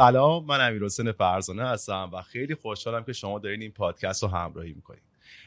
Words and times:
سلام 0.00 0.44
من 0.44 0.68
امیر 0.68 0.84
حسین 0.84 1.12
فرزانه 1.12 1.68
هستم 1.68 2.10
و 2.12 2.22
خیلی 2.22 2.54
خوشحالم 2.54 3.04
که 3.04 3.12
شما 3.12 3.38
دارین 3.38 3.62
این 3.62 3.70
پادکست 3.70 4.22
رو 4.22 4.28
همراهی 4.28 4.72
می‌کنید 4.72 5.02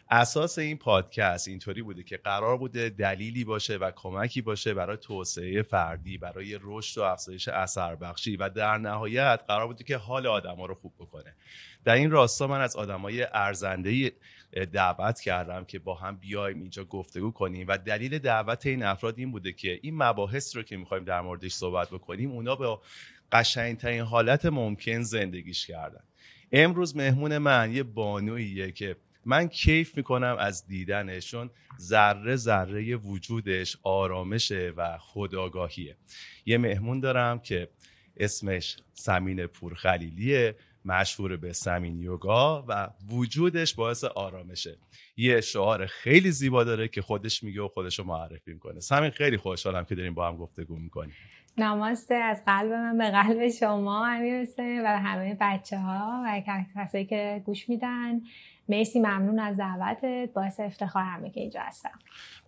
اساس 0.09 0.57
این 0.57 0.77
پادکست 0.77 1.47
اینطوری 1.47 1.81
بوده 1.81 2.03
که 2.03 2.17
قرار 2.17 2.57
بوده 2.57 2.89
دلیلی 2.89 3.43
باشه 3.43 3.77
و 3.77 3.91
کمکی 3.95 4.41
باشه 4.41 4.73
برای 4.73 4.97
توسعه 4.97 5.61
فردی 5.61 6.17
برای 6.17 6.59
رشد 6.61 7.01
و 7.01 7.03
افزایش 7.03 7.47
اثر 7.47 7.95
بخشی 7.95 8.37
و 8.37 8.49
در 8.49 8.77
نهایت 8.77 9.39
قرار 9.47 9.67
بوده 9.67 9.83
که 9.83 9.97
حال 9.97 10.27
آدما 10.27 10.65
رو 10.65 10.73
خوب 10.73 10.93
بکنه. 10.99 11.35
در 11.85 11.93
این 11.93 12.11
راستا 12.11 12.47
من 12.47 12.61
از 12.61 12.75
آدمای 12.75 13.27
ارزنده 13.33 14.11
دعوت 14.73 15.19
کردم 15.19 15.65
که 15.65 15.79
با 15.79 15.95
هم 15.95 16.17
بیایم 16.17 16.59
اینجا 16.59 16.83
گفتگو 16.83 17.31
کنیم 17.31 17.67
و 17.67 17.77
دلیل 17.77 18.19
دعوت 18.19 18.65
این 18.65 18.83
افراد 18.83 19.19
این 19.19 19.31
بوده 19.31 19.53
که 19.53 19.79
این 19.81 19.97
مباحث 19.97 20.55
رو 20.55 20.63
که 20.63 20.77
می‌خوایم 20.77 21.03
در 21.03 21.21
موردش 21.21 21.53
صحبت 21.53 21.89
بکنیم 21.89 22.31
اونا 22.31 22.55
به 22.55 22.77
قشنگترین 23.33 24.01
حالت 24.01 24.45
ممکن 24.45 25.01
زندگیش 25.01 25.67
کردن. 25.67 26.03
امروز 26.51 26.95
مهمون 26.95 27.37
من 27.37 27.71
یه 27.73 27.83
بانوییه 27.83 28.71
که 28.71 28.95
من 29.25 29.47
کیف 29.47 29.97
می‌کنم 29.97 30.35
از 30.39 30.67
دیدنشون 30.67 31.49
ذره 31.79 32.35
ذره 32.35 32.95
وجودش 32.95 33.77
آرامشه 33.83 34.73
و 34.77 34.97
خداگاهیه 34.97 35.97
یه 36.45 36.57
مهمون 36.57 36.99
دارم 36.99 37.39
که 37.39 37.69
اسمش 38.17 38.77
سمین 38.93 39.47
پورخلیلیه. 39.47 40.55
مشهور 40.85 41.37
به 41.37 41.53
سمین 41.53 41.99
یوگا 41.99 42.65
و 42.67 42.89
وجودش 43.11 43.73
باعث 43.73 44.03
آرامشه. 44.03 44.77
یه 45.17 45.41
شعار 45.41 45.85
خیلی 45.85 46.31
زیبا 46.31 46.63
داره 46.63 46.87
که 46.87 47.01
خودش 47.01 47.43
میگه 47.43 47.61
و 47.61 47.67
خودش 47.67 47.99
رو 47.99 48.05
معرفی 48.05 48.53
می‌کنه. 48.53 48.79
سمین 48.79 49.09
خیلی 49.09 49.37
خوشحالم 49.37 49.85
که 49.85 49.95
داریم 49.95 50.13
با 50.13 50.27
هم 50.27 50.37
گفتگو 50.37 50.75
می‌کنیم. 50.75 51.13
نماسته 51.57 52.15
از 52.15 52.41
قلب 52.45 52.71
من 52.71 52.97
به 52.97 53.11
قلب 53.11 53.49
شما 53.49 54.07
امیر 54.07 54.47
و 54.59 54.99
همه 54.99 55.37
بچه 55.41 55.77
ها 55.77 56.23
و 56.25 56.41
کسایی 56.75 57.05
که 57.05 57.41
گوش 57.45 57.69
میدن. 57.69 58.21
مرسی 58.69 58.99
ممنون 58.99 59.39
از 59.39 59.57
دعوتت. 59.57 60.29
باعث 60.35 60.59
افتخار 60.59 61.03
همه 61.03 61.29
که 61.29 61.41
اینجا 61.41 61.61
هستم. 61.61 61.99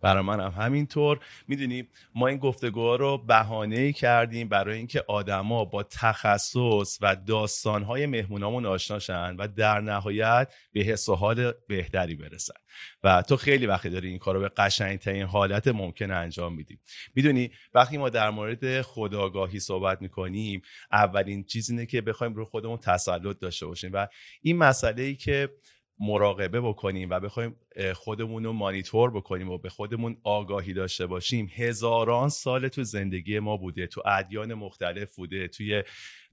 برای 0.02 0.24
من 0.24 0.40
هم 0.40 0.64
همینطور 0.64 1.20
می‌دونی 1.48 1.88
ما 2.16 2.28
این 2.28 2.38
گفتگوها 2.38 2.96
رو 2.96 3.18
بهانه 3.18 3.94
کردیم 3.94 4.50
برای 4.50 4.78
اینکه 4.78 5.04
آدما 5.08 5.66
با 5.66 5.84
تخصص 5.84 6.98
و 7.02 7.16
داستانهای 7.16 8.06
مهمونامون 8.06 8.66
آشناشن 8.66 9.36
و 9.36 9.48
در 9.48 9.82
نهایت 9.82 10.54
به 10.74 10.82
حس 10.82 11.10
و 11.10 11.16
حال 11.16 11.54
بهتری 11.68 12.16
برسن. 12.16 12.54
و 13.04 13.22
تو 13.22 13.36
خیلی 13.38 13.66
وقتی 13.66 13.90
داری 13.90 14.10
این 14.10 14.20
کارو 14.20 14.40
به 14.40 14.50
قشنگترین 14.58 15.24
حالت 15.24 15.68
ممکن 15.68 16.12
انجام 16.12 16.56
میدی. 16.56 16.80
می‌دونی 17.16 17.52
وقتی 17.74 17.98
ما 17.98 18.10
در 18.10 18.30
مورد 18.30 18.82
خداگاهی 18.82 19.60
صحبت 19.60 20.02
می‌کنیم 20.02 20.62
اولین 20.92 21.44
چیز 21.44 21.70
اینه 21.70 21.86
که 21.86 22.02
بخوایم 22.02 22.34
رو 22.34 22.46
خودمون 22.46 22.78
تسلط 22.78 23.40
داشته 23.40 23.66
باشیم. 23.66 23.92
و 23.94 24.08
این 24.42 24.58
مسئله 24.58 25.04
ای 25.04 25.16
که 25.16 25.50
مراقبه 26.00 26.62
بکنیم 26.62 27.10
و 27.10 27.20
بخوایم 27.20 27.56
خودمون 27.94 28.44
رو 28.44 28.54
مانیتور 28.54 29.12
بکنیم 29.12 29.50
و 29.50 29.58
به 29.58 29.70
خودمون 29.70 30.18
آگاهی 30.24 30.74
داشته 30.74 31.06
باشیم. 31.08 31.50
هزاران 31.56 32.30
سال 32.30 32.68
تو 32.68 32.84
زندگی 32.84 33.40
ما 33.40 33.58
بوده 33.58 33.88
تو 33.88 34.02
ادیان 34.06 34.54
مختلف 34.54 35.16
بوده 35.16 35.48
توی 35.48 35.84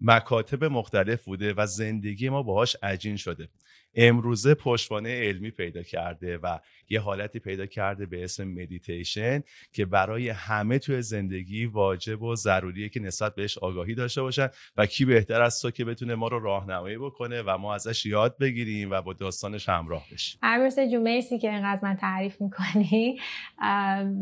مکاتب 0.01 0.65
مختلف 0.65 1.25
بوده 1.25 1.55
و 1.57 1.67
زندگی 1.67 2.29
ما 2.29 2.43
باهاش 2.43 2.77
عجین 2.83 3.17
شده. 3.17 3.49
امروزه 3.95 4.55
پشتوانه 4.55 5.21
علمی 5.21 5.51
پیدا 5.51 5.83
کرده 5.83 6.39
و 6.39 6.59
یه 6.93 7.01
حالتی 7.01 7.39
پیدا 7.39 7.67
کرده 7.67 8.07
به 8.07 8.25
اسم 8.25 8.45
مدیتیشن 8.45 9.43
که 9.73 9.85
برای 9.85 10.29
همه 10.29 10.79
توی 10.79 11.03
زندگی 11.03 11.67
واجب 11.67 12.23
و 12.23 12.37
ضروریه 12.37 12.89
که 12.89 13.01
نسبت 13.01 13.35
بهش 13.35 13.59
آگاهی 13.59 13.95
داشته 13.95 14.23
باشن 14.23 14.49
و 14.77 14.87
کی 14.87 15.05
بهتر 15.05 15.43
از 15.43 15.61
تو 15.61 15.71
که 15.71 15.85
بتونه 15.85 16.15
ما 16.15 16.29
رو 16.29 16.41
راهنمایی 16.41 16.99
بکنه 16.99 17.43
و 17.43 17.59
ما 17.59 17.75
ازش 17.75 18.07
یاد 18.07 18.39
بگیریم 18.39 18.91
و 18.91 19.03
با 19.03 19.13
داستانش 19.13 19.69
همراه 19.69 20.07
بشیم. 20.13 20.39
عروس 20.43 20.79
جو 20.79 21.05
که 21.39 21.51
اینقدر 21.51 21.81
من 21.83 21.97
تعریف 21.97 22.41
می‌کنی. 22.41 23.19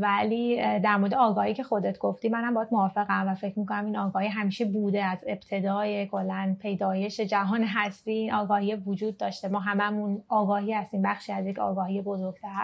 ولی 0.00 0.56
در 0.80 0.96
مورد 0.96 1.14
آگاهی 1.14 1.54
که 1.54 1.62
خودت 1.62 1.98
گفتی 1.98 2.28
منم 2.28 2.54
باید 2.54 2.68
موافقم 2.72 3.28
و 3.28 3.34
فکر 3.34 3.58
می‌کنم 3.58 3.84
این 3.84 3.96
آگاهی 3.96 4.28
همیشه 4.28 4.64
بوده. 4.64 5.04
از 5.04 5.24
ابتدای 5.26 6.06
کلا 6.06 6.56
پیدایش 6.62 7.20
جهان 7.20 7.64
هستی 7.64 8.30
آگاهی 8.30 8.74
وجود 8.74 9.16
داشته. 9.16 9.48
ما 9.48 9.60
هممون 9.60 10.22
آگاهی 10.28 10.72
هستیم. 10.72 11.02
بخشی 11.02 11.32
از 11.32 11.46
یک 11.46 11.58
آگاهی 11.58 12.02
بزرگتر. 12.02 12.59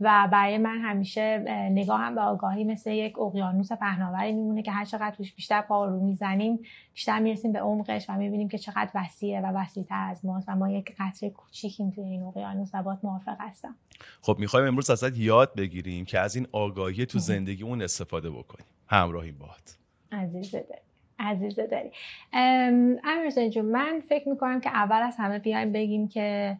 و 0.00 0.28
برای 0.32 0.58
من 0.58 0.78
همیشه 0.78 1.38
نگاهم 1.72 2.14
به 2.14 2.20
آگاهی 2.20 2.64
مثل 2.64 2.90
یک 2.90 3.18
اقیانوس 3.18 3.72
پهناوری 3.72 4.32
میمونه 4.32 4.62
که 4.62 4.72
هر 4.72 4.84
چقدر 4.84 5.10
توش 5.10 5.34
بیشتر 5.34 5.60
پا 5.60 5.84
رو 5.84 6.00
می‌زنیم 6.00 6.58
بیشتر 6.94 7.18
می‌رسیم 7.18 7.52
به 7.52 7.60
عمقش 7.60 8.06
و 8.10 8.12
می‌بینیم 8.12 8.48
که 8.48 8.58
چقدر 8.58 8.90
وسیعه 8.94 9.40
و 9.40 9.46
وسیعتر 9.46 10.06
از 10.10 10.24
ماست 10.24 10.48
و 10.48 10.56
ما 10.56 10.70
یک 10.70 10.94
قطره 10.98 11.30
کوچیکیم 11.30 11.90
توی 11.90 12.04
این 12.04 12.22
اقیانوس 12.22 12.70
و 12.74 12.82
باید 12.82 12.98
موافق 13.02 13.36
هستم. 13.40 13.74
خب 14.22 14.36
می‌خوایم 14.38 14.66
امروز 14.66 14.90
ازت 14.90 15.18
یاد 15.18 15.54
بگیریم 15.54 16.04
که 16.04 16.18
از 16.18 16.36
این 16.36 16.46
آگاهی 16.52 17.06
تو 17.06 17.18
زندگیمون 17.18 17.82
استفاده 17.82 18.30
بکنیم. 18.30 18.66
همراهیم 18.88 19.38
باهات 19.38 19.76
عزیزه 20.12 20.66
داری 20.68 20.80
عزیزه 21.18 21.66
داری 21.66 21.90
امیر 22.32 23.62
من 23.62 24.00
فکر 24.08 24.28
می‌کنم 24.28 24.60
که 24.60 24.70
اول 24.70 25.02
از 25.02 25.14
همه 25.18 25.38
بیایم 25.38 25.72
بگیم 25.72 26.08
که 26.08 26.56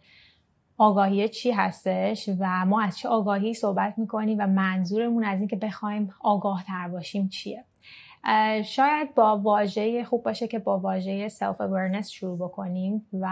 آگاهی 0.80 1.28
چی 1.28 1.50
هستش 1.50 2.30
و 2.38 2.66
ما 2.66 2.82
از 2.82 2.98
چه 2.98 3.08
آگاهی 3.08 3.54
صحبت 3.54 3.94
می‌کنیم 3.96 4.38
و 4.41 4.46
منظورمون 4.46 5.24
از 5.24 5.38
اینکه 5.38 5.56
بخوایم 5.56 6.14
آگاه 6.20 6.64
تر 6.64 6.88
باشیم 6.88 7.28
چیه؟ 7.28 7.64
شاید 8.64 9.14
با 9.14 9.38
واژه 9.38 10.04
خوب 10.04 10.22
باشه 10.22 10.48
که 10.48 10.58
با 10.58 10.78
واژه 10.78 11.28
self 11.28 11.56
awareness 11.56 12.08
شروع 12.08 12.38
بکنیم 12.38 13.06
و 13.20 13.28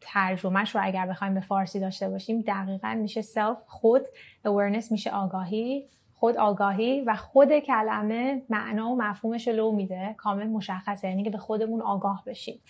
ترجمهش 0.00 0.74
رو 0.74 0.80
اگر 0.84 1.06
بخوایم 1.06 1.34
به 1.34 1.40
فارسی 1.40 1.80
داشته 1.80 2.08
باشیم 2.08 2.40
دقیقا 2.40 2.94
میشه 2.94 3.22
self 3.22 3.56
خود 3.66 4.02
awareness 4.46 4.92
میشه 4.92 5.10
آگاهی 5.10 5.88
خود 6.14 6.36
آگاهی 6.36 7.00
و 7.00 7.14
خود 7.14 7.58
کلمه 7.58 8.42
معنا 8.50 8.90
و 8.90 8.96
مفهومش 8.96 9.48
رو 9.48 9.54
لو 9.54 9.72
میده 9.72 10.14
کامل 10.16 10.46
مشخصه 10.46 11.08
یعنی 11.08 11.24
که 11.24 11.30
به 11.30 11.38
خودمون 11.38 11.82
آگاه 11.82 12.22
بشیم. 12.26 12.60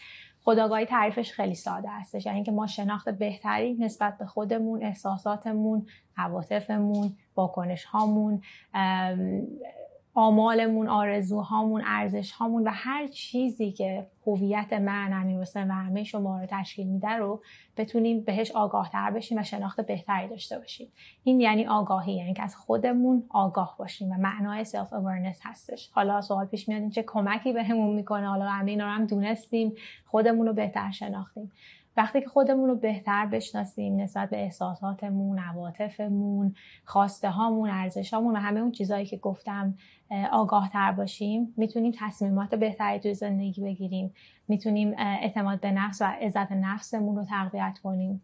خودآگاهی 0.49 0.87
تعریفش 0.87 1.33
خیلی 1.33 1.55
ساده 1.55 1.89
هستش. 1.89 2.27
یعنی 2.27 2.43
که 2.43 2.53
ما 2.53 2.67
شناخت 2.67 3.09
بهتری 3.09 3.75
نسبت 3.75 4.19
به 4.19 4.27
خودمون 4.27 4.83
احساساتمون 4.83 5.87
عواطفمون 6.17 7.17
واکنش 7.37 7.85
هامون 7.85 8.43
آمالمون 10.19 10.89
آرزوهامون 10.89 11.83
ارزشهامون 11.87 12.63
و 12.63 12.71
هر 12.75 13.07
چیزی 13.07 13.73
که 13.73 14.07
هویت 14.27 14.73
من 14.73 15.13
امیر 15.13 15.41
حسین 15.41 15.71
و 15.71 15.75
همه 15.75 16.05
شما 16.05 16.41
رو 16.41 16.47
تشکیل 16.51 16.87
میده 16.87 17.09
رو 17.09 17.43
بتونیم 17.77 18.21
بهش 18.21 18.51
آگاه 18.51 18.91
تر 18.91 19.11
بشیم 19.11 19.39
و 19.39 19.43
شناخت 19.43 19.81
بهتری 19.81 20.29
داشته 20.29 20.59
باشیم. 20.59 20.89
این 21.25 21.41
یعنی 21.41 21.67
آگاهی 21.67 22.13
یعنی 22.13 22.35
که 22.35 22.43
از 22.43 22.57
خودمون 22.57 23.23
آگاه 23.29 23.75
باشیم 23.79 24.11
و 24.11 24.15
معنای 24.15 24.65
self-awareness 24.65 25.41
هستش. 25.43 25.91
حالا 25.93 26.21
سوال 26.21 26.47
پیش 26.47 26.69
میاد 26.69 26.91
چه 26.91 27.05
کمکی 27.07 27.53
بهمون 27.53 27.95
می‌کنه؟ 27.95 28.29
حالا 28.29 28.45
همه 28.45 28.71
اینا 28.71 28.85
رو 28.85 28.91
هم 28.91 29.07
دونستیم 29.07 29.73
خودمون 30.07 30.47
رو 30.47 30.53
بهتر 30.53 30.91
شناختیم. 30.91 31.53
وقتی 31.99 32.21
که 32.21 32.29
خودمون 32.29 32.69
رو 32.69 32.77
بهتر 32.77 33.27
بشناسیم 33.27 34.01
نسبت 34.01 34.31
به 34.31 34.37
احساساتمون، 34.37 35.39
عواطفمون، 35.39 36.55
خواسته 36.85 37.31
هامون، 37.31 37.71
ارزش 37.71 38.15
هامون 38.15 38.37
و 38.37 38.39
همه 38.39 38.61
اون 38.61 38.73
چیزهایی 38.73 39.07
که 39.07 39.17
گفتم 39.17 39.75
آگاه 40.33 40.71
تر 40.73 40.93
باشیم 40.93 41.55
می‌تونیم 41.57 41.93
تصمیمات 41.99 42.55
بهتری 42.55 42.99
توی 42.99 43.15
زندگی 43.15 43.63
بگیریم. 43.63 44.15
می‌تونیم 44.49 44.95
اعتماد 44.99 45.61
به 45.61 45.71
نفس 45.71 46.03
و 46.03 46.05
عزت 46.05 46.53
نفسمون 46.53 47.17
رو 47.17 47.25
تقویت 47.25 47.79
کنیم. 47.83 48.23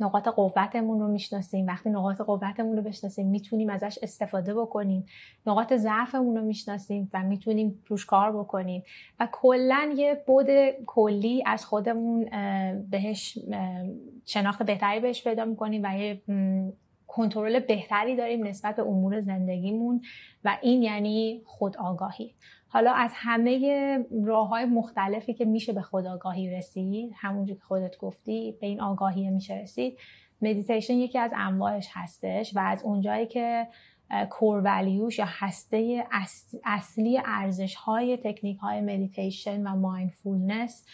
نقاط 0.00 0.28
قوتمون 0.28 1.00
رو 1.00 1.08
می‌شناسیم. 1.08 1.66
وقتی 1.66 1.90
نقاط 1.90 2.20
قوتمون 2.20 2.76
رو 2.76 2.82
بشناسیم 2.82 3.26
می‌تونیم 3.26 3.70
ازش 3.70 3.98
استفاده 4.02 4.54
بکنیم. 4.54 5.06
نقاط 5.46 5.72
ضعفمون 5.72 6.36
رو 6.36 6.42
می‌شناسیم 6.42 7.10
و 7.14 7.22
می‌تونیم 7.22 7.82
روش 7.86 8.06
کار 8.06 8.32
بکنیم. 8.32 8.82
و 9.20 9.28
کلا 9.32 9.94
یه 9.96 10.22
بود 10.26 10.46
کلی 10.86 11.42
از 11.46 11.66
خودمون 11.66 12.24
بهش 12.90 13.38
شناخت 14.24 14.62
بهتری 14.62 15.00
بهش 15.00 15.24
پیدا 15.24 15.44
می‌کنیم 15.44 15.82
و 15.84 15.98
یه 15.98 16.22
کنترل 17.06 17.60
بهتری 17.60 18.16
داریم 18.16 18.46
نسبت 18.46 18.76
به 18.76 18.82
امور 18.82 19.20
زندگیمون. 19.20 20.02
و 20.44 20.58
این 20.62 20.82
یعنی 20.82 21.42
خود 21.46 21.76
آگاهی 21.76 22.34
حالا 22.68 22.92
از 22.92 23.10
همه 23.14 23.98
راه 24.24 24.48
های 24.48 24.64
مختلفی 24.64 25.34
که 25.34 25.44
میشه 25.44 25.72
به 25.72 25.82
خود 25.82 26.06
آگاهی 26.06 26.50
رسید 26.50 27.12
همونجور 27.16 27.56
که 27.56 27.62
خودت 27.62 27.98
گفتی 27.98 28.56
به 28.60 28.66
این 28.66 28.80
آگاهی 28.80 29.30
میشه 29.30 29.54
رسید 29.54 29.98
مدیتیشن 30.42 30.94
یکی 30.94 31.18
از 31.18 31.32
انواعش 31.36 31.88
هستش 31.92 32.56
و 32.56 32.58
از 32.58 32.82
اونجایی 32.82 33.26
که 33.26 33.68
core 34.30 34.62
value 34.64 35.03
ش 35.03 35.18
یا 35.18 35.26
هسته 35.28 36.06
اصلی 36.64 37.20
ارزش 37.24 37.74
های 37.74 38.16
تکنیک 38.16 38.58
های 38.58 38.80
مدیتیشن 38.80 39.66
و 39.66 39.76
mindfulness 39.76 40.86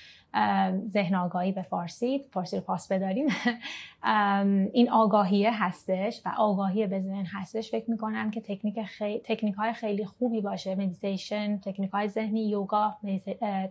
ذهن 0.92 1.14
آگاهی 1.14 1.52
به 1.52 1.62
فارسی 1.62 2.18
فارسی 2.30 2.56
رو 2.56 2.62
پاس 2.62 2.92
بداریم. 2.92 3.26
این 4.72 4.90
آگاهیه 4.90 5.64
هستش 5.64 6.20
و 6.24 6.32
آگاهی 6.38 6.86
به 6.86 7.00
ذهن 7.00 7.26
هستش. 7.26 7.70
فکر 7.70 7.90
می‌کنم 7.90 8.30
که 8.30 8.40
تکنیک, 8.40 8.82
خی... 8.82 9.20
تکنیک 9.24 9.54
های 9.54 9.72
خیلی 9.72 10.04
خوبی 10.04 10.40
باشه. 10.40 10.74
مدیتیشن 10.74 11.58
تکنیک 11.58 11.90
های 11.90 12.08
ذهنی 12.08 12.48
یوگا 12.48 12.96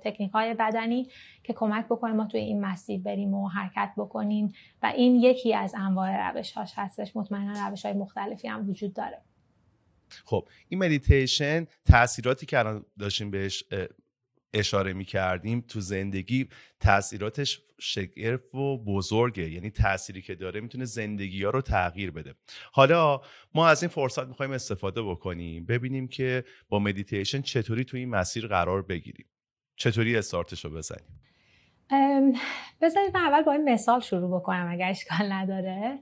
تکنیک 0.03 0.31
های 0.31 0.53
بدنی 0.53 1.07
که 1.43 1.53
کمک 1.53 1.85
بکنه 1.85 2.13
ما 2.13 2.25
توی 2.25 2.39
این 2.39 2.61
مسیر 2.61 3.01
بریم 3.01 3.33
و 3.33 3.47
حرکت 3.47 3.93
بکنیم. 3.97 4.53
و 4.83 4.85
این 4.85 5.15
یکی 5.15 5.53
از 5.53 5.75
انواع 5.77 6.31
روش 6.31 6.51
هاش 6.51 6.73
هستش. 6.75 7.15
مطمئنا 7.15 7.67
روش 7.67 7.85
های 7.85 7.95
مختلفی 7.95 8.47
هم 8.47 8.69
وجود 8.69 8.93
داره. 8.93 9.21
خب 10.25 10.47
این 10.69 10.83
مدیتیشن 10.83 11.65
تاثیراتی 11.85 12.45
که 12.45 12.59
الان 12.59 12.85
داشتیم 12.99 13.31
بهش 13.31 13.63
اشاره 14.53 14.93
می 14.93 15.05
کردیم 15.05 15.61
تو 15.67 15.81
زندگی 15.81 16.47
تاثیراتش 16.79 17.61
شگرف 17.79 18.55
و 18.55 18.77
بزرگه. 18.77 19.51
یعنی 19.51 19.69
تأثیری 19.69 20.21
که 20.21 20.35
داره 20.35 20.61
می‌تونه 20.61 20.85
زندگی 20.85 21.43
ها 21.43 21.49
رو 21.49 21.61
تغییر 21.61 22.11
بده. 22.11 22.33
حالا 22.71 23.21
ما 23.53 23.67
از 23.67 23.83
این 23.83 23.89
فرصت 23.89 24.27
می‌خوایم 24.27 24.51
استفاده 24.51 25.01
بکنیم 25.01 25.65
ببینیم 25.65 26.07
که 26.07 26.43
با 26.69 26.79
مدیتیشن 26.79 27.41
چطوری 27.41 27.83
تو 27.83 27.97
این 27.97 28.09
مسیر 28.09 28.47
قرار 28.47 28.81
بگیریم. 28.81 29.25
چطوری 29.75 30.17
استارتش 30.17 30.65
رو 30.65 30.71
بزنیم 30.71 31.19
بذارید 32.81 33.17
من 33.17 33.21
اول 33.21 33.41
با 33.41 33.51
این 33.51 33.73
مثال 33.73 33.99
شروع 33.99 34.39
بکنم 34.39 34.67
اگر 34.71 34.89
اشکال 34.89 35.31
نداره. 35.31 35.99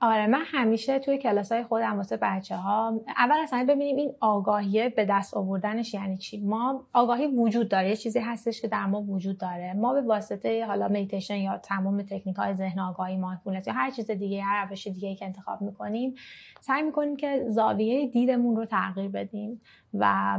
آره 0.00 0.26
من 0.26 0.42
همیشه 0.44 0.98
توی 0.98 1.18
کلاس 1.18 1.52
های 1.52 1.62
خودم 1.62 1.96
واسه 1.96 2.16
بچه 2.16 2.56
ها 2.56 3.00
اول 3.16 3.36
اصلا 3.42 3.66
ببینیم 3.68 3.96
این 3.96 4.12
آگاهیه 4.20 4.88
به 4.88 5.04
دست 5.04 5.34
آوردنش 5.34 5.94
یعنی 5.94 6.16
چی؟ 6.16 6.40
ما 6.40 6.84
آگاهی 6.92 7.26
وجود 7.26 7.68
داره 7.68 7.88
یه 7.88 7.96
چیزی 7.96 8.18
هستش 8.18 8.60
که 8.60 8.68
در 8.68 8.86
ما 8.86 9.02
وجود 9.02 9.38
داره. 9.38 9.72
ما 9.74 9.92
به 9.92 10.00
واسطه 10.00 10.66
حالا 10.66 10.88
میتیشن 10.88 11.36
یا 11.36 11.58
تمام 11.58 12.02
تکنیک 12.02 12.36
های 12.36 12.54
ذهن 12.54 12.80
آگاهی 12.80 13.16
مایندفولنس 13.16 13.66
یا 13.66 13.72
هر 13.72 13.90
چیز 13.90 14.10
دیگه 14.10 14.42
هر 14.42 14.66
روش 14.68 14.86
دیگه 14.86 15.14
که 15.14 15.24
انتخاب 15.24 15.62
می‌کنیم 15.62 16.14
سعی 16.60 16.82
می‌کنیم 16.82 17.16
که 17.16 17.44
زاویه 17.48 18.06
دیدمون 18.06 18.56
رو 18.56 18.64
تغییر 18.64 19.08
بدیم 19.08 19.60
و 19.94 20.38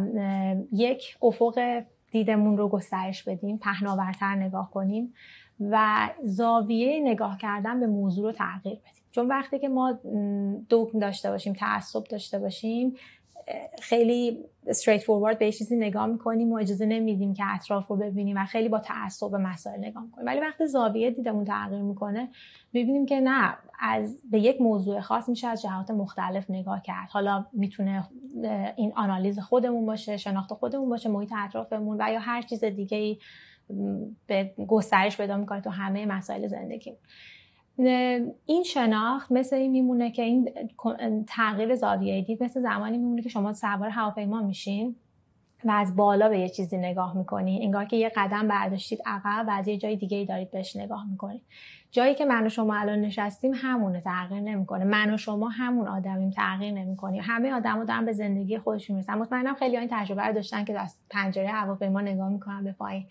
یک 0.72 1.18
افق 1.22 1.84
دیدمون 2.12 2.58
رو 2.58 2.70
گسترش 2.70 3.24
بدیم 3.24 3.58
پهناورتر 3.58 4.36
نگاه 4.36 4.72
کنیم 4.72 5.14
و 5.60 6.10
زاویه 6.24 7.00
نگاه 7.04 7.38
کردن 7.38 7.80
به 7.80 7.88
موضوع 7.88 8.26
رو 8.26 8.32
تغییر 8.32 8.80
بدیم. 8.80 8.99
چون 9.12 9.28
وقتی 9.28 9.60
که 9.60 9.70
ما 9.70 10.00
دوگم 10.70 11.00
داشته 11.00 11.32
باشیم 11.32 11.54
تعصب 11.54 12.04
داشته 12.04 12.40
باشیم 12.40 12.96
خیلی 13.82 14.46
استریت 14.68 15.02
فوروارد 15.02 15.40
به 15.40 15.52
چیزی 15.52 15.78
نگاه 15.78 16.06
می‌کنیم 16.06 16.52
و 16.52 16.56
اجازه 16.56 16.86
نمیدیم 16.86 17.34
که 17.34 17.44
اطراف 17.48 17.88
رو 17.88 17.96
ببینیم 17.96 18.38
و 18.38 18.46
خیلی 18.46 18.70
با 18.70 18.80
تعصب 18.80 19.32
به 19.32 19.38
مسائل 19.38 19.80
نگاه 19.80 20.04
می‌کنیم. 20.04 20.28
ولی 20.28 20.40
وقتی 20.40 20.68
زاویه 20.68 21.12
دیدمون 21.12 21.46
تغییر 21.46 21.82
می‌کنه 21.82 22.30
می‌بینیم 22.74 23.06
که 23.06 23.20
نه 23.20 23.58
از 23.80 24.22
به 24.32 24.40
یک 24.40 24.62
موضوع 24.62 25.00
خاص 25.00 25.30
میشه 25.30 25.48
از 25.48 25.62
جهات 25.62 25.92
مختلف 25.92 26.50
نگاه 26.50 26.82
کرد. 26.82 27.10
حالا 27.10 27.46
می‌تونه 27.54 28.08
این 28.76 28.94
آنالیز 28.96 29.40
خودمون 29.40 29.86
باشه 29.86 30.18
شناخت 30.18 30.54
خودمون 30.54 30.90
باشه 30.90 31.10
محیط 31.10 31.34
اطرافمون 31.38 31.98
و 32.00 32.12
یا 32.12 32.20
هر 32.20 32.42
چیز 32.42 32.64
دیگه 32.64 32.98
ای 32.98 33.18
به 34.28 34.54
گسترش 34.68 35.18
پیدا 35.18 35.38
می‌کنه 35.38 35.62
تو 35.62 35.70
همه 35.70 36.06
مسائل 36.06 36.48
زندگی 36.48 36.94
این 38.46 38.64
شناخت 38.66 39.32
مثل 39.32 39.56
این 39.56 39.72
میمونه 39.72 40.12
که 40.12 40.22
این 40.22 40.50
تغییر 41.28 41.76
زاویه 41.76 42.22
دید 42.22 42.44
مثل 42.44 42.62
زمانی 42.62 42.98
میمونه 42.98 43.22
که 43.22 43.30
شما 43.30 43.54
سوار 43.54 43.90
هواپیما 43.90 44.42
میشین 44.42 44.96
و 45.66 45.72
از 45.72 45.96
بالا 45.96 46.30
به 46.30 46.40
یه 46.40 46.50
چیزی 46.50 46.78
نگاه 46.78 47.18
می‌کنی. 47.18 47.64
انگار 47.64 47.86
که 47.86 47.98
یه 47.98 48.12
قدم 48.16 48.48
برداشتید 48.48 49.00
عقب 49.06 49.46
و 49.48 49.52
از 49.52 49.68
یه 49.68 49.78
جای 49.78 49.96
دیگه 49.96 50.18
ای 50.18 50.26
دارید 50.26 50.52
بهش 50.52 50.76
نگاه 50.76 51.10
می‌کنید. 51.10 51.42
جایی 51.92 52.16
که 52.16 52.26
من 52.26 52.46
و 52.46 52.50
شما 52.50 52.76
الان 52.76 53.02
نشستیم 53.02 53.52
همونه 53.56 54.02
تغییر 54.02 54.42
نمی‌کنه. 54.42 54.86
من 54.86 55.14
و 55.14 55.18
شما 55.18 55.50
همون 55.50 55.88
آدمیم 55.88 56.30
تغییر 56.30 56.74
نمی‌کنیم 56.74 57.22
همه 57.26 57.54
آدما 57.54 57.84
دارن 57.84 58.06
به 58.06 58.14
زندگی 58.14 58.58
خودشون 58.58 58.96
می‌رسن. 58.96 59.18
مطمئنم 59.18 59.54
خیلی 59.54 59.78
این 59.78 59.90
تجربه 59.92 60.24
رو 60.24 60.34
داشتن 60.34 60.64
که 60.64 60.80
از 60.80 60.98
پنجره 61.10 61.48
هواپیما 61.48 62.02
نگاه 62.02 62.30
می‌کنن 62.30 62.64
به 62.64 62.72
پایین. 62.72 63.06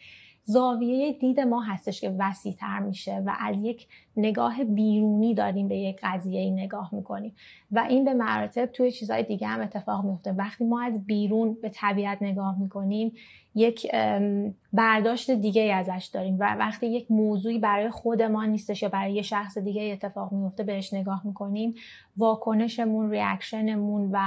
زاویه 0.50 1.12
دید 1.12 1.40
ما 1.40 1.60
هستش 1.62 2.00
که 2.00 2.16
وسیع 2.18 2.52
تر 2.52 2.78
میشه 2.78 3.22
و 3.26 3.32
از 3.40 3.56
یک 3.62 3.86
نگاه 4.16 4.64
بیرونی 4.64 5.34
داریم 5.34 5.68
به 5.68 5.76
یک 5.76 5.98
قضیه 6.02 6.50
نگاه 6.50 6.94
می‌کنیم. 6.94 7.34
و 7.72 7.86
این 7.88 8.04
به 8.04 8.14
مراتب 8.14 8.66
توی 8.66 8.92
چیزهای 8.92 9.22
دیگه 9.22 9.46
هم 9.46 9.60
اتفاق 9.60 10.04
میفته 10.04 10.32
وقتی 10.32 10.64
ما 10.64 10.82
از 10.82 11.06
بیرون 11.06 11.56
به 11.62 11.68
طبیعت 11.68 12.22
نگاه 12.22 12.60
می‌کنیم 12.60 13.12
یک 13.54 13.86
برداشت 14.72 15.30
دیگه 15.30 15.74
ازش 15.74 16.10
داریم 16.14 16.36
و 16.40 16.54
وقتی 16.54 16.86
یک 16.86 17.10
موضوعی 17.10 17.58
برای 17.58 17.90
خودمان 17.90 18.48
نیستش 18.48 18.82
یا 18.82 18.88
برای 18.88 19.12
یه 19.12 19.22
شخص 19.22 19.58
دیگه 19.58 19.82
اتفاق 19.82 20.32
میفته 20.32 20.62
بهش 20.62 20.94
نگاه 20.94 21.26
می‌کنیم 21.26 21.74
واکنشمون 22.16 23.10
ریاکشنمون 23.10 24.10
و 24.12 24.18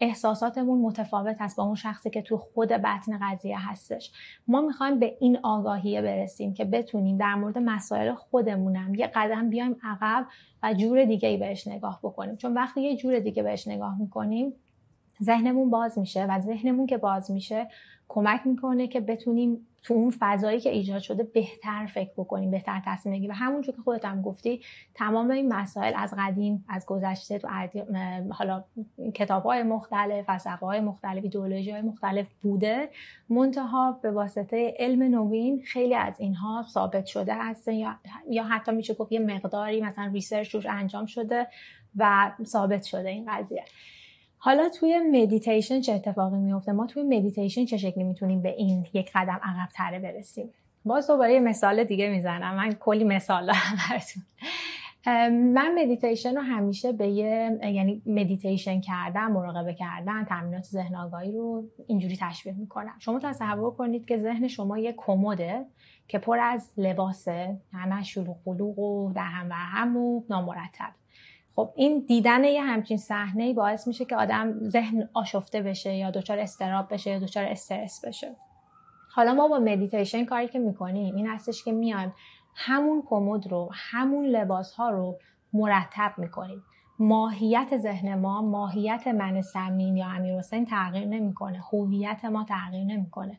احساساتمون 0.00 0.80
متفاوت 0.80 1.36
هست 1.40 1.56
با 1.56 1.64
اون 1.64 1.74
شخصی 1.74 2.10
که 2.10 2.22
تو 2.22 2.36
خود 2.36 2.68
بطن 2.68 3.18
قضیه 3.22 3.70
هستش. 3.70 4.10
ما 4.48 4.60
می‌خوایم 4.60 4.98
به 4.98 5.16
این 5.20 5.38
آگاهیه 5.42 6.02
برسیم 6.02 6.54
که 6.54 6.64
بتونیم 6.64 7.16
در 7.16 7.34
مورد 7.34 7.58
مسائل 7.58 8.14
خودمونم 8.14 8.94
یه 8.94 9.06
قدم 9.06 9.50
بیایم 9.50 9.76
عقب 9.82 10.26
و 10.62 10.74
جور 10.74 11.04
دیگه 11.04 11.28
ای 11.28 11.36
بهش 11.36 11.68
نگاه 11.68 12.00
بکنیم. 12.02 12.36
چون 12.36 12.54
وقتی 12.54 12.80
یه 12.80 12.96
جور 12.96 13.18
دیگه 13.18 13.42
بهش 13.42 13.68
نگاه 13.68 14.00
می‌کنیم 14.00 14.52
ذهنمون 15.22 15.70
باز 15.70 15.98
میشه 15.98 16.26
و 16.26 16.40
ذهنمون 16.40 16.86
که 16.86 16.96
باز 16.96 17.30
میشه 17.30 17.68
کمک 18.08 18.40
می‌کنه 18.46 18.86
که 18.86 19.00
بتونیم 19.00 19.66
تو 19.86 19.94
اون 19.94 20.14
فضایی 20.18 20.60
که 20.60 20.70
ایجاد 20.70 20.98
شده 20.98 21.22
بهتر 21.22 21.86
فکر 21.86 22.10
بکنیم 22.16 22.50
بهتر 22.50 22.82
تصمیم 22.86 23.14
بگیریم. 23.14 23.30
و 23.30 23.34
همونجور 23.34 23.74
که 23.74 23.82
خودت 23.82 24.04
هم 24.04 24.22
گفتی 24.22 24.60
تمام 24.94 25.30
این 25.30 25.52
مسائل 25.52 25.92
از 25.96 26.14
قدیم 26.18 26.64
از 26.68 26.86
گذشته 26.86 27.38
تو 27.38 27.48
حالا 28.30 28.64
کتاب 29.14 29.42
های 29.42 29.62
مختلف 29.62 30.26
فلسفه 30.26 30.66
های 30.66 30.80
مختلف 30.80 31.24
ایدئولوژی 31.24 31.70
های 31.70 31.82
مختلف 31.82 32.26
بوده. 32.42 32.88
منتها 33.28 33.98
به 34.02 34.10
واسطه 34.10 34.74
علم 34.78 35.02
نوین 35.02 35.62
خیلی 35.62 35.94
از 35.94 36.20
اینها 36.20 36.64
ثابت 36.68 37.06
شده 37.06 37.34
هستن 37.34 37.72
یا, 37.72 37.94
یا 38.30 38.44
حتی 38.44 38.72
میشه 38.72 38.94
گفت 38.94 39.12
یه 39.12 39.20
مقداری 39.20 39.80
مثلا 39.80 40.06
research 40.06 40.54
روش 40.54 40.66
انجام 40.66 41.06
شده 41.06 41.46
و 41.96 42.32
ثابت 42.44 42.82
شده 42.82 43.08
این 43.08 43.26
قضیه. 43.28 43.64
حالا 44.46 44.68
توی 44.68 44.98
مدیتیشن 44.98 45.80
چه 45.80 45.92
اتفاقی 45.92 46.36
میفته 46.36 46.72
ما 46.72 46.86
توی 46.86 47.02
مدیتیشن 47.02 47.64
چه 47.64 47.76
شکلی 47.76 48.04
می‌تونیم 48.04 48.42
به 48.42 48.48
این 48.48 48.86
یک 48.92 49.10
قدم 49.14 49.40
عقب 49.42 49.68
تره 49.74 49.98
برسیم؟ 49.98 50.50
باز 50.84 51.06
دوباره 51.06 51.32
یه 51.32 51.40
مثال 51.40 51.84
دیگه 51.84 52.08
می‌زنم. 52.08 52.54
من 52.56 52.72
کلی 52.72 53.04
مثال 53.04 53.46
دارم 53.46 53.76
براتون. 53.90 54.22
من 55.54 55.74
مدیتیشن 55.78 56.36
رو 56.36 56.42
همیشه 56.42 56.92
به 56.92 57.08
یه 57.08 57.58
یعنی 57.62 58.02
مدیتیشن 58.06 58.80
کردن 58.80 59.26
مراقبه 59.26 59.74
کردن 59.74 60.24
تمرینات 60.24 60.64
ذهن 60.64 60.96
آگاهی 60.96 61.32
رو 61.32 61.64
اینجوری 61.86 62.18
تشبیه 62.20 62.54
می‌کنم. 62.58 62.94
شما 62.98 63.18
تصور 63.18 63.70
کنید 63.70 64.06
که 64.06 64.16
ذهن 64.16 64.48
شما 64.48 64.78
یه 64.78 64.94
کمده 64.96 65.64
که 66.08 66.18
پر 66.18 66.38
از 66.38 66.72
لباسه. 66.76 67.56
همه 67.72 68.02
شلوغ 68.02 68.36
قلوغ 68.44 68.78
و 68.78 69.12
در 69.12 69.22
هم 69.22 69.48
و 69.50 69.54
هم 69.54 69.96
و 69.96 70.22
نامرتب. 70.30 70.90
خب 71.56 71.72
این 71.76 72.04
دیدن 72.08 72.44
یه 72.44 72.62
همچین 72.62 72.96
صحنه 72.96 73.54
باعث 73.54 73.86
میشه 73.86 74.04
که 74.04 74.16
آدم 74.16 74.68
ذهن 74.68 75.08
آشفته 75.14 75.62
بشه 75.62 75.94
یا 75.94 76.10
دچار 76.10 76.38
استراب 76.38 76.92
بشه 76.92 77.10
یا 77.10 77.18
دچار 77.18 77.44
استرس 77.44 78.04
بشه. 78.04 78.36
حالا 79.14 79.34
ما 79.34 79.48
با 79.48 79.58
مدیتیشن 79.58 80.24
کاری 80.24 80.48
که 80.48 80.58
می‌کنیم 80.58 81.14
این 81.14 81.26
هستش 81.26 81.64
که 81.64 81.72
میایم 81.72 82.14
همون 82.54 83.02
کمد 83.06 83.46
رو 83.46 83.70
همون 83.72 84.26
لباس 84.26 84.72
ها 84.72 84.90
رو 84.90 85.18
مرتب 85.52 86.12
می‌کنیم. 86.16 86.62
ماهیت 86.98 87.76
ذهن 87.76 88.14
ما 88.14 88.42
ماهیت 88.42 89.06
من 89.06 89.40
سمین 89.40 89.96
یا 89.96 90.06
امیر 90.06 90.38
حسین 90.38 90.64
تغییر 90.64 91.04
نمی‌کنه 91.08 91.62
هویت 91.72 92.24
ما 92.24 92.44
تغییر 92.44 92.84
نمی‌کنه. 92.84 93.38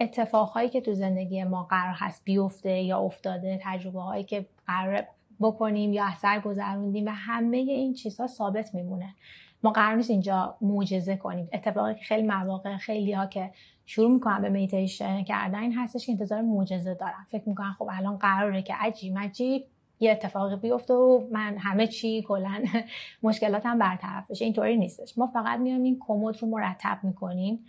اتفاقهایی 0.00 0.68
که 0.68 0.80
تو 0.80 0.94
زندگی 0.94 1.44
ما 1.44 1.64
قرار 1.64 1.94
هست 1.98 2.24
بیفته 2.24 2.70
یا 2.70 2.98
افتاده 2.98 3.60
تجربه 3.62 4.00
هایی 4.00 4.24
که 4.24 4.46
قرار 4.66 5.04
بکنیم 5.40 5.92
یا 5.92 6.04
اثر 6.04 6.40
گذروندیم 6.40 7.06
و 7.06 7.10
همه 7.10 7.56
این 7.56 7.94
چیزها 7.94 8.26
ثابت 8.26 8.74
میمونه. 8.74 9.14
ما 9.62 9.70
قرار 9.70 9.96
نیست 9.96 10.10
اینجا 10.10 10.56
معجزه 10.60 11.16
کنیم. 11.16 11.48
اتفاقی 11.52 11.94
که 11.94 12.04
خیلی 12.04 12.26
مواقع 12.26 12.76
خیلی 12.76 13.12
ها 13.12 13.26
که 13.26 13.50
شروع 13.86 14.10
می‌کنن 14.10 14.42
به 14.42 14.48
میتیشن 14.48 15.24
کردن 15.24 15.58
این 15.58 15.72
هستش 15.72 16.06
که 16.06 16.12
انتظار 16.12 16.42
معجزه 16.42 16.94
دارن. 16.94 17.24
فکر 17.28 17.48
می‌کنن 17.48 17.72
خب 17.72 17.88
الان 17.92 18.16
قراره 18.16 18.62
که 18.62 18.74
عجیب 18.74 19.18
عجیب 19.18 19.64
یه 20.00 20.12
اتفاقی 20.12 20.56
بیفته 20.56 20.94
و 20.94 21.20
من 21.32 21.56
همه 21.58 21.86
چی 21.86 22.22
کلا 22.22 22.64
مشکلاتم 23.22 23.78
برطرف 23.78 24.30
بشه. 24.30 24.44
اینطوری 24.44 24.76
نیستش. 24.76 25.18
ما 25.18 25.26
فقط 25.26 25.60
میایم 25.60 25.82
این 25.82 25.98
کمد 26.00 26.42
رو 26.42 26.48
مرتب 26.48 26.98
می‌کنیم 27.02 27.64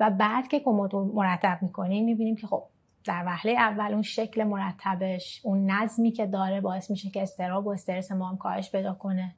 و 0.00 0.10
بعد 0.10 0.48
که 0.48 0.60
کمد 0.60 0.92
رو 0.94 1.12
مرتب 1.14 1.58
می‌کنیم 1.62 2.04
می‌بینیم 2.04 2.36
که 2.36 2.46
خب 2.46 2.62
در 3.04 3.22
وهله 3.26 3.52
اول 3.52 3.92
اون 3.92 4.02
شکل 4.02 4.44
مرتبش 4.44 5.40
اون 5.44 5.70
نظمی 5.70 6.10
که 6.10 6.26
داره 6.26 6.60
باعث 6.60 6.90
میشه 6.90 7.10
که 7.10 7.22
استراب 7.22 7.66
و 7.66 7.70
استرس 7.70 8.12
ما 8.12 8.28
هم 8.28 8.36
کاهش 8.36 8.70
پیدا 8.70 8.94
کنه. 8.94 9.34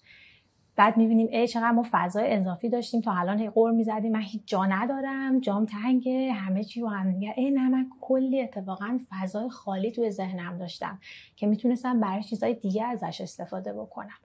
بعد 0.77 0.97
می‌بینیم 0.97 1.29
ای 1.31 1.49
چقدر 1.49 1.71
ما 1.71 1.87
فضای 1.91 2.33
اضافی 2.33 2.69
داشتیم 2.69 3.01
تا 3.01 3.13
الان 3.13 3.39
هی 3.39 3.51
قور 3.51 3.71
می‌زدیم. 3.73 4.13
من 4.13 4.21
هیچ 4.21 4.43
جا 4.47 4.67
ندارم 4.67 5.41
جام 5.41 5.67
تنگه 5.67 6.33
همه 6.33 6.65
چی 6.65 6.81
رو 6.81 6.89
هم 6.89 7.13
دیگه. 7.13 7.35
ای 7.37 7.51
نه 7.51 7.69
من 7.69 7.87
کلی 8.01 8.43
اتفاقا 8.43 8.99
فضای 9.11 9.49
خالی 9.49 9.93
توی 9.93 10.11
ذهنم 10.11 10.59
داشتم 10.59 10.99
که 11.37 11.47
می‌تونستم 11.47 12.01
برای 12.01 12.23
چیزهای 12.23 12.55
دیگه 12.55 12.85
ازش 12.85 13.21
استفاده 13.21 13.73
بکنم. 13.73 14.19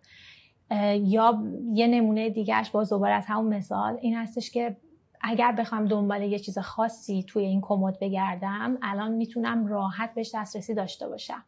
یا 1.02 1.44
یه 1.74 1.88
نمونه 1.88 2.30
دیگهش 2.30 2.70
باز 2.70 2.90
دوباره 2.90 3.14
از 3.14 3.26
همون 3.28 3.56
مثال 3.56 3.98
این 4.02 4.16
هستش 4.16 4.52
که 4.52 4.78
اگر 5.22 5.52
بخوام 5.52 5.86
دنبال 5.86 6.22
یه 6.22 6.40
چیز 6.40 6.60
خاصی 6.60 7.24
توی 7.24 7.44
این 7.46 7.62
کمد 7.62 8.00
بگردم 8.00 8.78
الان 8.82 9.12
می‌تونم 9.12 9.66
راحت 9.68 10.14
بهش 10.14 10.32
دسترسی 10.36 10.74
داشته 10.74 11.08
باشم. 11.08 11.44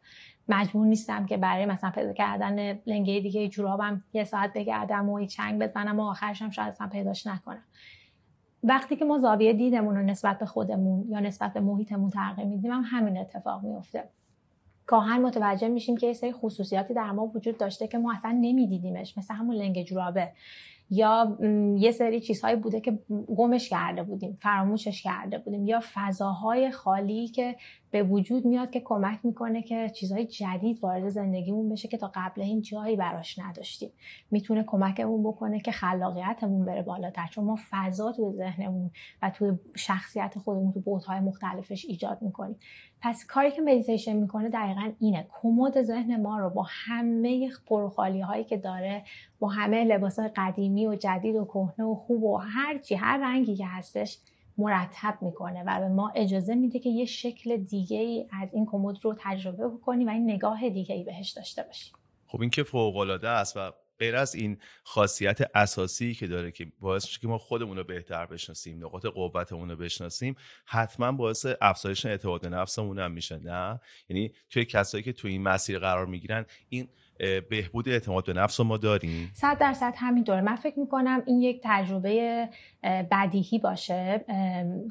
مجبور 0.48 0.86
نیستم 0.86 1.26
که 1.26 1.36
برای 1.36 1.66
مثلا 1.66 1.90
پیدا 1.90 2.12
کردن 2.12 2.78
لنگه 2.86 3.20
دیگه 3.20 3.48
جورابم 3.48 4.04
یه 4.12 4.24
ساعت 4.24 4.52
بگردم 4.52 5.08
و 5.08 5.26
چنگ 5.26 5.62
بزنم 5.62 6.00
و 6.00 6.02
آخرشم 6.02 6.50
شاید 6.50 6.68
اصلا 6.68 6.86
پیداش 6.86 7.26
نکنم. 7.26 7.64
وقتی 8.62 8.96
که 8.96 9.04
ما 9.04 9.18
زاویه 9.18 9.52
دیدمون 9.52 9.96
رو 9.96 10.02
نسبت 10.02 10.38
به 10.38 10.46
خودمون 10.46 11.08
یا 11.08 11.20
نسبت 11.20 11.52
به 11.52 11.60
محیطمون 11.60 12.10
تغییر 12.10 12.46
میدیم 12.46 12.72
هم 12.72 12.82
همین 12.86 13.18
اتفاق 13.18 13.62
میفته 13.62 14.08
گاهن 14.86 15.20
متوجه 15.22 15.68
میشیم 15.68 15.96
که 15.96 16.06
یه 16.06 16.12
سری 16.12 16.32
خصوصیاتی 16.32 16.94
در 16.94 17.12
ما 17.12 17.26
وجود 17.26 17.58
داشته 17.58 17.88
که 17.88 17.98
ما 17.98 18.12
اصلا 18.12 18.30
نمیدیدیمش 18.30 19.18
مثل 19.18 19.34
همون 19.34 19.56
لنگ 19.56 19.82
جورابه. 19.82 20.32
یا 20.90 21.38
یه 21.78 21.92
سری 21.92 22.20
چیزهایی 22.20 22.56
بوده 22.56 22.80
که 22.80 22.98
گمش 23.36 23.68
کرده 23.68 24.02
بودیم 24.02 24.38
فراموشش 24.42 25.02
کرده 25.02 25.38
بودیم 25.38 25.66
یا 25.66 25.80
فضاهای 25.94 26.70
خالی 26.70 27.28
که 27.28 27.56
به 27.90 28.02
وجود 28.02 28.46
میاد 28.46 28.70
که 28.70 28.80
کمک 28.80 29.18
می‌کنه 29.22 29.62
که 29.62 29.90
چیزهای 29.90 30.26
جدید 30.26 30.78
وارد 30.82 31.08
زندگیمون 31.08 31.68
بشه 31.68 31.88
که 31.88 31.96
تا 31.96 32.12
قبل 32.14 32.42
این 32.42 32.62
جایی 32.62 32.96
براش 32.96 33.38
نداشتیم. 33.38 33.90
می‌تونه 34.30 34.64
کمکمون 34.66 35.22
بکنه 35.22 35.60
که 35.60 35.72
خلاقیتمون 35.72 36.64
بره 36.64 36.82
بالاتر 36.82 37.26
چون 37.26 37.44
ما 37.44 37.58
فضا 37.70 38.12
تو 38.12 38.32
ذهنمون 38.36 38.90
و 39.22 39.30
توی 39.30 39.52
شخصیت 39.76 40.38
خودمون 40.38 40.72
تو 40.72 40.80
بودهای 40.80 41.20
مختلفش 41.20 41.84
ایجاد 41.84 42.22
می‌کنیم. 42.22 42.56
پس 43.02 43.26
کاری 43.26 43.50
که 43.50 43.62
مدیتیشن 43.62 44.12
می‌کنه 44.12 44.48
دقیقا 44.48 44.92
اینه. 45.00 45.26
کمد 45.42 45.82
ذهن 45.82 46.22
ما 46.22 46.38
رو 46.38 46.50
با 46.50 46.66
همه 46.68 47.50
پرخالی 47.66 48.20
هایی 48.20 48.44
که 48.44 48.56
داره 48.56 49.04
با 49.38 49.48
همه 49.48 49.84
لباس 49.84 50.18
قدیمی 50.36 50.86
و 50.86 50.94
جدید 50.94 51.36
و 51.36 51.44
کهنه 51.44 51.84
و 51.84 51.94
خوب 51.94 52.22
و 52.22 52.36
هر 52.36 52.78
چی 52.78 52.94
هر 52.94 53.18
رنگی 53.18 53.56
که 53.56 53.66
هستش 53.66 54.18
مرتب 54.58 55.18
می‌کنه 55.20 55.62
و 55.66 55.80
به 55.80 55.88
ما 55.88 56.12
اجازه 56.14 56.54
میده 56.54 56.78
که 56.78 56.90
یه 56.90 57.04
شکل 57.04 57.56
دیگه 57.56 57.98
ای 57.98 58.26
از 58.42 58.54
این 58.54 58.66
کمد 58.66 58.96
رو 59.02 59.16
تجربه 59.18 59.68
بکنیم 59.68 60.08
و 60.08 60.10
این 60.10 60.30
نگاه 60.30 60.68
دیگه 60.68 60.94
ای 60.94 61.04
بهش 61.04 61.30
داشته 61.30 61.62
باشیم. 61.62 61.94
خب 62.26 62.40
این 62.40 62.50
که 62.50 62.62
فوق 62.62 62.96
العاده 62.96 63.28
است 63.28 63.56
و 63.56 63.72
غیر 64.00 64.16
از 64.16 64.34
این 64.34 64.58
خاصیت 64.82 65.38
اساسی 65.54 66.14
که 66.14 66.26
داره 66.26 66.50
که 66.50 66.72
باعث 66.80 67.06
میشه 67.06 67.20
که 67.20 67.28
ما 67.28 67.38
خودمون 67.38 67.76
رو 67.76 67.84
بهتر 67.84 68.26
بشناسیم 68.26 68.84
نقاط 68.84 69.06
قوتمون 69.06 69.70
رو 69.70 69.76
بشناسیم 69.76 70.36
حتما 70.64 71.12
باعث 71.12 71.46
افزایش 71.60 72.06
اعتماد 72.06 72.46
نفسمون 72.46 72.98
هم 72.98 73.12
میشه 73.12 73.36
نه؟ 73.36 73.80
یعنی 74.08 74.32
توی 74.50 74.64
کسایی 74.64 75.04
که 75.04 75.12
توی 75.12 75.32
این 75.32 75.42
مسیر 75.42 75.78
قرار 75.78 76.06
می‌گیرن 76.06 76.46
این 76.68 76.88
بهبود 77.50 77.88
اعتماد 77.88 78.26
به 78.26 78.32
نفس 78.32 78.60
ما 78.60 78.76
داریم. 78.76 79.30
صد 79.34 79.58
درصد 79.58 79.94
همینطور 79.96 80.40
من 80.40 80.56
فکر 80.56 80.78
می‌کنم 80.78 81.22
این 81.26 81.40
یک 81.40 81.60
تجربه 81.64 82.48
بدیهی 82.82 83.58
باشه 83.58 84.24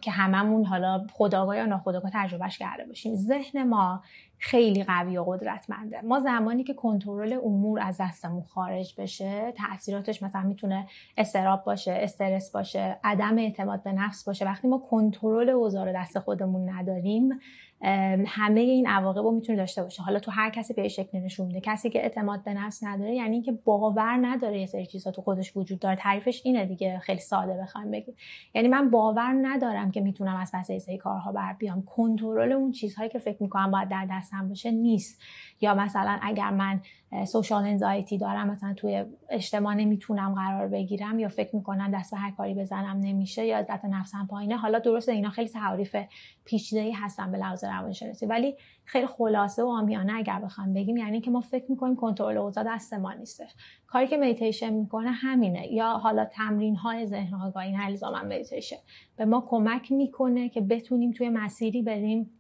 که 0.01 0.11
هممون 0.11 0.65
حالا 0.65 1.07
خداگاه 1.13 1.57
یا 1.57 1.65
ناخداگاه 1.65 2.11
تجربهش 2.13 2.57
کرده 2.57 2.85
باشیم. 2.85 3.15
ذهن 3.15 3.63
ما 3.63 4.03
خیلی 4.37 4.83
قوی 4.83 5.17
و 5.17 5.23
قدرتمنده. 5.23 6.01
ما 6.01 6.19
زمانی 6.19 6.63
که 6.63 6.73
کنترل 6.73 7.33
امور 7.33 7.79
از 7.81 7.97
دستمون 8.01 8.43
خارج 8.43 8.95
بشه 8.97 9.53
تاثیراتش 9.57 10.23
مثلا 10.23 10.41
می‌تونه 10.41 10.87
استراب 11.17 11.63
باشه 11.63 11.91
استرس 11.91 12.51
باشه 12.51 12.97
عدم 13.03 13.37
اعتماد 13.37 13.83
به 13.83 13.91
نفس 13.91 14.23
باشه. 14.23 14.45
وقتی 14.45 14.67
ما 14.67 14.77
کنترل 14.77 15.49
اوضاع 15.49 15.93
دست 15.93 16.19
خودمون 16.19 16.69
نداریم 16.69 17.29
همه 18.27 18.59
این 18.59 18.87
عواقب 18.87 19.23
رو 19.23 19.31
می‌تونه 19.31 19.57
داشته 19.57 19.83
باشه. 19.83 20.03
حالا 20.03 20.19
تو 20.19 20.31
هر 20.31 20.49
کسی 20.49 20.73
به 20.73 20.87
شکل 20.87 21.19
نشون 21.19 21.47
میده. 21.47 21.61
کسی 21.61 21.89
که 21.89 22.01
اعتماد 22.01 22.43
به 22.43 22.53
نفس 22.53 22.83
نداره 22.83 23.15
یعنی 23.15 23.35
اینکه 23.35 23.51
باور 23.51 24.19
نداره 24.21 24.59
یه 24.59 24.65
سری 24.65 24.85
چیزا 24.85 25.11
تو 25.11 25.21
خودش 25.21 25.57
وجود 25.57 25.79
داره. 25.79 25.95
تعریفش 25.95 26.41
اینه 26.45 26.65
دیگه. 26.65 26.99
خیلی 26.99 27.19
ساده 27.19 27.57
بخوام 27.61 27.91
بگیم. 27.91 28.15
یعنی 28.53 28.67
من 28.67 28.89
باور 28.89 29.35
ندارم 29.41 29.91
که 29.91 30.01
می‌تونم 30.01 30.35
از 30.35 30.51
پس 30.53 30.71
سری 30.71 30.97
کارها 30.97 31.31
بر 31.31 31.53
بیام. 31.53 31.83
کنترل 31.83 32.51
اون 32.51 32.71
چیزهایی 32.71 33.09
که 33.09 33.19
فکر 33.19 33.43
می‌کنم 33.43 33.71
باید 33.71 33.89
در 33.89 34.07
دستم 34.11 34.49
باشه 34.49 34.71
نیست. 34.71 35.21
یا 35.61 35.73
مثلا 35.73 36.19
اگر 36.21 36.49
من 36.49 36.81
سوشال 37.25 37.65
انزایتی 37.65 38.17
دارم. 38.17 38.49
مثلا 38.49 38.73
توی 38.73 39.05
اجتماع 39.29 39.73
نمی‌تونم 39.73 40.33
قرار 40.33 40.67
بگیرم 40.67 41.19
یا 41.19 41.29
فکر 41.29 41.55
می‌کنم 41.55 41.91
دست 41.91 42.11
به 42.11 42.17
هر 42.17 42.31
کاری 42.31 42.53
بزنم 42.53 42.99
نمیشه 42.99 43.45
یا 43.45 43.57
عزت 43.57 43.85
نفسم 43.85 44.27
پایینه. 44.29 44.57
حالا 44.57 44.79
درسته 44.79 45.11
اینا 45.11 45.29
خیلی 45.29 45.49
تعریف 45.49 45.95
پیچیده‌ای 46.45 46.91
هستن 46.91 47.31
به 47.31 47.37
لحاظ 47.37 47.63
روانشناسی 47.63 48.25
ولی 48.25 48.55
خیلی 48.85 49.07
خلاصه 49.07 49.63
و 49.63 49.67
عامیانه 49.67 50.13
اگر 50.13 50.39
بخوام 50.39 50.73
بگیم 50.73 50.97
یعنی 50.97 51.21
که 51.21 51.31
ما 51.31 51.41
فکر 51.41 51.65
می‌کنیم 51.69 51.95
کنترل 51.95 52.37
اوضاع 52.37 52.63
دست 52.67 52.93
ما 52.93 53.13
نیستش. 53.13 53.55
کاری 53.87 54.07
که 54.07 54.17
مدیتیشن 54.17 54.69
می‌کنه 54.69 55.11
همینه. 55.11 55.73
یا 55.73 55.89
حالا 55.89 56.25
تمرین 56.25 56.75
های 56.75 57.07
ذهن 57.07 57.41
آگاهی 57.41 57.75
الزاما 57.75 58.23
مدیتیشن 58.23 58.77
به 59.15 59.25
ما 59.25 59.45
کمک 59.49 59.91
می‌کنه 59.91 60.49
که 60.49 60.61
بتونیم 60.61 61.11
توی 61.11 61.29
مسیری 61.29 61.81
بریم 61.81 62.31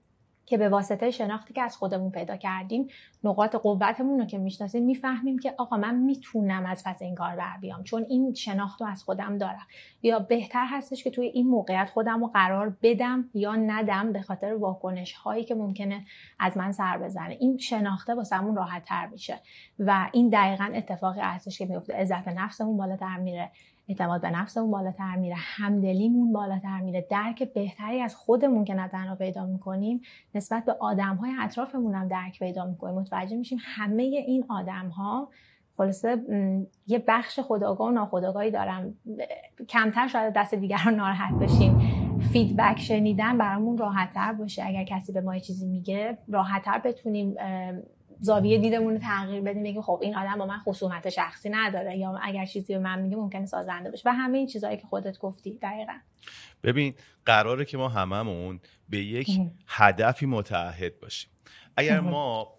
که 0.49 0.57
به 0.57 0.69
واسطه 0.69 1.11
شناختی 1.11 1.53
که 1.53 1.61
از 1.61 1.77
خودمون 1.77 2.11
پیدا 2.11 2.37
کردیم 2.37 2.87
نقاط 3.23 3.55
قوتمون 3.55 4.19
رو 4.19 4.25
که 4.25 4.37
می‌شناسیم 4.37 4.85
می‌فهمیم 4.85 5.39
که 5.39 5.53
آقا 5.57 5.77
من 5.77 5.95
می‌تونم 5.95 6.65
از 6.65 6.83
پس 6.85 7.01
این 7.01 7.15
کار 7.15 7.35
بر 7.35 7.57
بیام 7.61 7.83
چون 7.83 8.05
این 8.09 8.33
شناخت 8.33 8.81
رو 8.81 8.87
از 8.87 9.03
خودم 9.03 9.37
دارم. 9.37 9.67
یا 10.03 10.19
بهتر 10.19 10.65
هستش 10.69 11.03
که 11.03 11.11
توی 11.11 11.25
این 11.25 11.47
موقعیت 11.47 11.89
خودم 11.89 12.21
رو 12.21 12.27
قرار 12.27 12.77
بدم 12.81 13.29
یا 13.33 13.55
ندم 13.55 14.13
به 14.13 14.21
خاطر 14.21 14.53
واکنش 14.53 15.13
هایی 15.13 15.43
که 15.45 15.55
ممکنه 15.55 16.05
از 16.39 16.57
من 16.57 16.71
سر 16.71 16.97
بزنه. 16.97 17.37
این 17.39 17.57
شناخته 17.57 18.15
واسمون 18.15 18.55
راحت 18.55 18.83
تر 18.83 19.07
میشه 19.07 19.39
و 19.79 20.09
این 20.13 20.29
دقیقا 20.29 20.71
اتفاقی 20.73 21.19
هستش 21.19 21.57
که 21.57 21.65
میفته 21.65 21.93
عزت 21.93 22.27
نفسمون 22.27 22.77
بالاتر 22.77 23.17
میره. 23.17 23.51
اعتماد 23.89 24.21
به 24.21 24.29
نفسمون 24.29 24.71
بالاتر 24.71 25.15
میره 25.15 25.35
همدلیمون 25.37 26.33
بالاتر 26.33 26.79
میره. 26.79 27.07
درک 27.09 27.53
بهتری 27.53 28.01
از 28.01 28.15
خودمون 28.15 28.63
که 28.63 28.73
نه 28.73 29.15
پیدا 29.15 29.45
می‌کنیم 29.45 30.01
نسبت 30.35 30.65
به 30.65 30.75
آدم 30.79 31.15
های 31.15 31.31
اطرافمون 31.39 31.95
هم 31.95 32.07
درک 32.07 32.39
پیدا 32.39 32.65
می‌کنیم. 32.65 32.95
متوجه 32.95 33.37
میشیم 33.37 33.57
همه 33.61 34.03
این 34.03 34.45
آدم 34.49 34.89
ها 34.89 35.29
خلاصه 35.77 36.17
یه 36.87 37.03
بخش 37.07 37.39
خداگاه 37.39 37.87
و 37.87 37.91
ناخداگاهی 37.91 38.51
دارم 38.51 38.93
کمتر 39.69 40.07
شاید 40.07 40.33
دست 40.33 40.55
دیگر 40.55 40.77
رو 40.85 40.91
ناراحت 40.91 41.33
بشیم. 41.33 41.79
فیدبک 42.33 42.79
شنیدن 42.79 43.37
برامون 43.37 43.77
راحتتر 43.77 44.33
باشه. 44.33 44.63
اگر 44.65 44.83
کسی 44.83 45.13
به 45.13 45.21
ما 45.21 45.35
یه 45.35 45.41
چیزی 45.41 45.67
میگه 45.67 46.17
راحتتر 46.27 46.79
بتونیم 46.79 47.35
زاویه 48.21 48.57
دیدمون 48.57 48.93
رو 48.93 48.99
تغییر 48.99 49.41
بدیم 49.41 49.63
بگیم 49.63 49.81
خب 49.81 49.99
این 50.01 50.15
آدم 50.15 50.37
با 50.37 50.45
من 50.45 50.57
خصومت 50.57 51.09
شخصی 51.09 51.49
نداره 51.49 51.97
یا 51.97 52.19
اگر 52.21 52.45
چیزی 52.45 52.73
به 52.73 52.79
من 52.79 53.01
میگه 53.01 53.15
ممکنه 53.15 53.45
سازنده 53.45 53.91
باشه 53.91 54.09
و 54.09 54.13
همه 54.13 54.37
این 54.37 54.47
چیزهایی 54.47 54.77
که 54.77 54.87
خودت 54.87 55.19
گفتی 55.19 55.59
دقیقا. 55.61 55.93
ببین 56.63 56.93
قراره 57.25 57.65
که 57.65 57.77
ما 57.77 57.89
هممون 57.89 58.59
به 58.89 58.97
یک 58.97 59.29
هدفی 59.67 60.25
متعهد 60.25 60.99
باشیم. 60.99 61.29
اگر 61.77 61.99
ما 61.99 62.53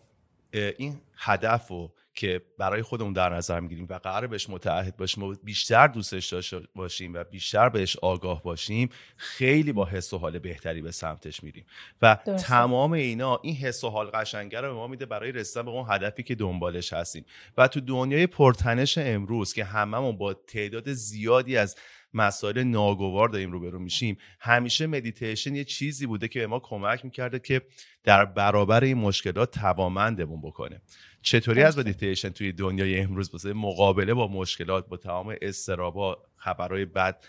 این 0.52 1.00
هدف 1.16 1.68
رو 1.68 1.92
که 2.20 2.42
برای 2.58 2.82
خودمون 2.82 3.12
در 3.12 3.34
نظر 3.34 3.60
می‌گیریم 3.60 3.86
و 3.90 3.98
قرار 3.98 4.26
بهش 4.26 4.50
متعهد 4.50 4.96
باشیم 4.96 5.22
و 5.22 5.34
بیشتر 5.44 5.86
دوستش 5.86 6.28
داشته 6.28 6.60
باشیم 6.74 7.14
و 7.14 7.24
بیشتر 7.24 7.68
بهش 7.68 7.96
آگاه 7.96 8.42
باشیم 8.42 8.88
خیلی 9.16 9.72
با 9.72 9.84
حس 9.84 10.12
و 10.12 10.18
حال 10.18 10.38
بهتری 10.38 10.82
به 10.82 10.90
سمتش 10.90 11.42
میریم. 11.42 11.66
و 12.02 12.14
تمام 12.46 12.92
اینا 12.92 13.40
این 13.42 13.56
حس 13.56 13.84
و 13.84 13.88
حال 13.88 14.06
قشنگه 14.06 14.60
رو 14.60 14.68
به 14.68 14.74
ما 14.74 14.86
میده 14.86 15.06
برای 15.06 15.32
رسیدن 15.32 15.62
به 15.62 15.70
اون 15.70 15.86
هدفی 15.88 16.22
که 16.22 16.34
دنبالش 16.34 16.92
هستیم. 16.92 17.24
و 17.56 17.68
تو 17.68 17.80
دنیای 17.80 18.26
پرتنش 18.26 18.98
امروز 18.98 19.52
که 19.52 19.64
هممون 19.64 20.16
با 20.16 20.34
تعداد 20.34 20.92
زیادی 20.92 21.56
از 21.56 21.76
مسائل 22.14 22.62
ناگوار 22.62 23.28
داریم 23.28 23.52
روبرو 23.52 23.78
میشیم. 23.78 24.18
همیشه 24.40 24.86
مدیتیشن 24.86 25.54
یه 25.54 25.64
چیزی 25.64 26.06
بوده 26.06 26.28
که 26.28 26.40
به 26.40 26.46
ما 26.46 26.58
کمک 26.58 27.04
می‌کرده 27.04 27.38
که 27.38 27.62
در 28.04 28.24
برابر 28.24 28.84
این 28.84 28.98
مشکلات 28.98 29.58
توامندمون 29.58 30.40
بکنه. 30.40 30.80
چطوری 31.22 31.62
از 31.62 31.78
مدیتیشن 31.78 32.28
توی 32.28 32.52
دنیای 32.52 33.00
امروز 33.00 33.30
بسه 33.32 33.52
مقابله 33.52 34.14
با 34.14 34.28
مشکلات 34.28 34.88
با 34.88 34.96
تمام 34.96 35.36
استرابا 35.42 36.18
خبرهای 36.36 36.84
بد 36.84 37.24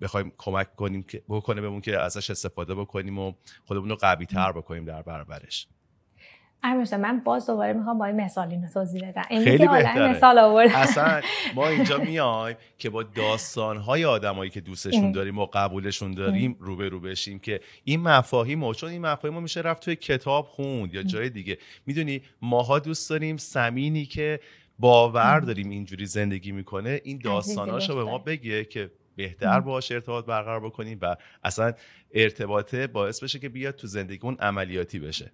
بخوایم 0.00 0.32
کمک 0.38 0.76
کنیم 0.76 1.02
که 1.02 1.22
بکنه 1.28 1.60
بهمون 1.60 1.80
که 1.80 1.98
ازش 1.98 2.30
استفاده 2.30 2.74
بکنیم 2.74 3.18
و 3.18 3.32
خودمون 3.64 3.88
رو 3.88 3.96
قوی 3.96 4.26
تر 4.26 4.52
بکنیم 4.52 4.84
در 4.84 5.02
برابرش؟ 5.02 5.66
امیر 6.64 6.96
من 6.96 7.20
باز 7.20 7.46
دوباره 7.46 7.72
می‌خوام 7.72 7.98
با 7.98 8.04
این 8.04 8.20
مثال 8.20 8.50
اینو 8.50 8.68
توضیح 8.68 9.08
بدم. 9.08 9.22
خیلی 9.22 9.68
بهتره. 9.68 10.08
مثال 10.08 10.38
آورد. 10.38 10.70
اصلا 10.74 11.20
ما 11.56 11.68
اینجا 11.68 11.98
میایم 11.98 12.56
که 12.78 12.90
با 12.90 13.02
داستانهای 13.02 14.04
آدمایی 14.04 14.50
که 14.50 14.60
دوستشون 14.60 15.12
داریم 15.12 15.38
و 15.38 15.46
قبولشون 15.46 16.10
داریم 16.10 16.56
روبرو 16.60 17.00
بشیم 17.00 17.38
که 17.38 17.60
این 17.84 18.00
مفاهیم 18.00 18.72
چون 18.72 18.90
این 18.90 19.02
مفاهیم 19.02 19.42
میشه 19.42 19.60
رفت 19.60 19.82
توی 19.82 19.96
کتاب 19.96 20.46
خوند 20.46 20.94
یا 20.94 21.02
جای 21.02 21.30
دیگه. 21.30 21.58
می‌دونی 21.86 22.22
ماها 22.42 22.78
دوست 22.78 23.10
داریم 23.10 23.36
سمینی 23.36 24.06
که 24.06 24.40
باور 24.78 25.40
داریم 25.40 25.70
اینجوری 25.70 26.06
زندگی 26.06 26.52
می‌کنه 26.52 27.00
این 27.04 27.20
داستاناشو 27.24 27.94
به 27.96 28.04
ما 28.04 28.18
بگه 28.18 28.64
که 28.64 28.90
بهتر 29.16 29.60
باهاش 29.60 29.92
ارتباط 29.92 30.24
برقرار 30.24 30.60
بکنیم 30.60 30.98
و 31.02 31.16
اصلا 31.44 31.72
ارتباطه 32.14 32.86
باعث 32.86 33.22
بشه 33.22 33.38
که 33.38 33.48
بیاد 33.48 33.74
تو 33.74 33.86
زندگیمون 33.86 34.36
عملیاتی 34.40 34.98
بشه. 34.98 35.32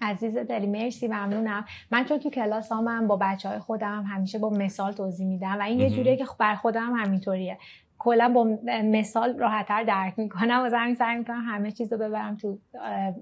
عزیز 0.00 0.36
دلی 0.36 0.66
مرسی 0.66 1.08
ممنونم. 1.08 1.64
من 1.90 2.04
چون 2.04 2.18
تو 2.18 2.30
کلاس 2.30 2.72
هم 2.72 3.06
با 3.06 3.16
بچه 3.16 3.48
های 3.48 3.58
خودم 3.58 4.04
همیشه 4.08 4.38
با 4.38 4.50
مثال 4.50 4.92
توضیح 4.92 5.26
میدم 5.26 5.56
و 5.58 5.62
این 5.62 5.80
یه 5.80 5.90
جوریه 5.90 6.16
که 6.16 6.24
بر 6.38 6.54
خودم 6.54 6.92
همینطوریه 6.92 7.58
کلا 7.98 8.28
با 8.28 8.58
مثال 8.66 9.38
راحتتر 9.38 9.84
درک 9.84 10.18
می‌کنم 10.18 10.68
و 10.72 10.76
همین 10.76 10.94
سعی 10.94 11.18
می‌کنم 11.18 11.44
همه 11.46 11.72
چیز 11.72 11.92
رو 11.92 11.98
ببرم 11.98 12.36
تو 12.36 12.58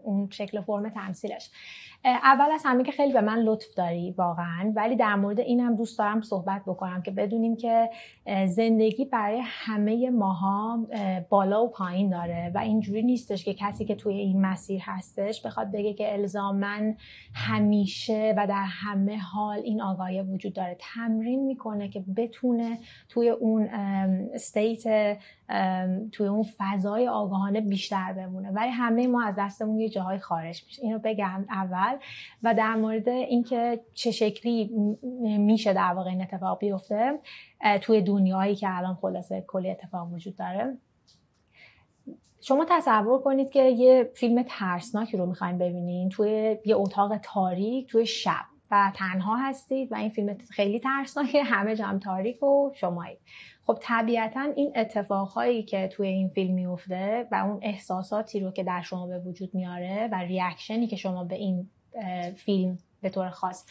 اون 0.02 0.28
شکل 0.30 0.60
فرم 0.60 0.88
تمثیلش. 0.88 1.50
اول 2.08 2.50
از 2.54 2.62
همه 2.64 2.84
که 2.84 2.92
خیلی 2.92 3.12
به 3.12 3.20
من 3.20 3.38
لطف 3.38 3.74
داری 3.74 4.10
واقعا 4.10 4.72
ولی 4.76 4.96
در 4.96 5.14
مورد 5.14 5.40
اینم 5.40 5.76
دوست 5.76 5.98
دارم 5.98 6.20
صحبت 6.20 6.62
بکنم 6.66 7.02
که 7.02 7.10
بدونیم 7.10 7.56
که 7.56 7.90
زندگی 8.46 9.04
برای 9.04 9.40
همه 9.44 10.10
ماها 10.10 10.86
بالا 11.28 11.64
و 11.64 11.70
پایین 11.70 12.10
داره 12.10 12.52
و 12.54 12.58
اینجوری 12.58 13.02
نیستش 13.02 13.44
که 13.44 13.54
کسی 13.54 13.84
که 13.84 13.94
توی 13.94 14.14
این 14.14 14.40
مسیر 14.40 14.80
هستش 14.84 15.46
بخواد 15.46 15.72
بگه 15.72 15.94
که 15.94 16.12
الزامن 16.12 16.96
همیشه 17.34 18.34
و 18.36 18.46
در 18.46 18.64
همه 18.68 19.18
حال 19.18 19.58
این 19.58 19.82
آگاهی 19.82 20.22
وجود 20.22 20.52
داره. 20.52 20.76
تمرین 20.94 21.44
می‌کنه 21.44 21.88
که 21.88 22.04
بتونه 22.16 22.78
توی 23.08 23.28
اون 23.28 23.68
استیت 24.34 25.16
توی 26.12 26.26
اون 26.26 26.44
فضای 26.58 27.08
آگاهانه 27.08 27.60
بیشتر 27.60 28.12
بمونه. 28.12 28.50
ولی 28.50 28.70
همه 28.70 29.06
ما 29.06 29.22
از 29.22 29.34
دستمون 29.38 29.80
یه 29.80 29.88
جاهای 29.88 30.18
خارج 30.18 30.64
میشه. 30.64 30.82
اینو 30.82 30.98
بگم 31.04 31.46
اول. 31.50 31.96
و 32.42 32.54
در 32.54 32.74
مورد 32.74 33.08
اینکه 33.08 33.80
چه 33.94 34.10
شکلی 34.10 34.70
میشه 35.38 35.72
در 35.72 35.92
واقع 35.94 36.10
این 36.10 36.22
اتفاق 36.22 36.58
بیفته 36.58 37.18
توی 37.80 38.02
دنیایی 38.02 38.56
که 38.56 38.66
الان 38.70 38.94
خلاصه 38.94 39.44
کلی 39.46 39.70
اتفاق 39.70 40.12
وجود 40.12 40.36
داره. 40.36 40.78
شما 42.40 42.66
تصور 42.68 43.22
کنید 43.22 43.50
که 43.50 43.62
یه 43.62 44.10
فیلم 44.14 44.44
ترسناکی 44.48 45.16
رو 45.16 45.26
می‌خواین 45.26 45.58
ببینین 45.58 46.08
توی 46.08 46.58
یه 46.64 46.76
اتاق 46.76 47.16
تاریک 47.16 47.90
توی 47.90 48.06
شب. 48.06 48.44
و 48.70 48.92
تنها 48.94 49.36
هستید 49.36 49.92
و 49.92 49.94
این 49.94 50.10
فیلم 50.10 50.38
خیلی 50.50 50.80
ترسناکه 50.80 51.42
همه 51.42 51.76
جمع 51.76 51.98
تاریک 51.98 52.42
و 52.42 52.70
شمایید. 52.74 53.18
خب 53.66 53.78
طبیعتا 53.82 54.40
این 54.56 54.72
اتفاقهایی 54.76 55.62
که 55.62 55.88
توی 55.88 56.08
این 56.08 56.28
فیلم 56.28 56.54
میفته 56.54 57.28
و 57.32 57.34
اون 57.34 57.58
احساساتی 57.62 58.40
رو 58.40 58.50
که 58.50 58.64
در 58.64 58.82
شما 58.82 59.06
به 59.06 59.18
وجود 59.18 59.54
میاره 59.54 60.08
و 60.12 60.14
ریاکشنی 60.14 60.86
که 60.86 60.96
شما 60.96 61.24
به 61.24 61.34
این 61.34 61.70
فیلم 62.36 62.78
به 63.02 63.10
طور 63.10 63.30
خاص 63.30 63.66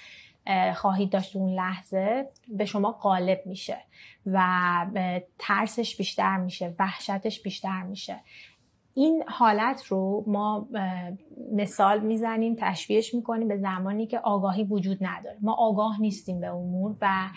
خواهید 0.76 1.10
داشت 1.10 1.36
اون 1.36 1.54
لحظه 1.54 2.30
به 2.48 2.66
شما 2.66 2.92
غالب 2.92 3.42
میشه 3.46 3.78
و 4.26 4.42
ترسش 5.40 5.96
بیشتر 5.96 6.38
میشه 6.38 6.76
وحشتش 6.80 7.42
بیشتر 7.42 7.84
میشه. 7.84 8.20
این 8.98 9.24
حالت 9.28 9.86
رو 9.86 10.24
ما 10.28 10.68
مثال 11.52 12.00
می‌زنیم 12.00 12.56
تشبیهش 12.60 13.14
می‌کنیم 13.14 13.48
به 13.48 13.58
زمانی 13.58 14.08
که 14.08 14.20
آگاهی 14.20 14.64
وجود 14.64 14.98
نداره. 15.02 15.38
ما 15.42 15.54
آگاه 15.54 16.02
نیستیم 16.02 16.40
به 16.40 16.48
امور 16.48 16.96
و 17.02 17.30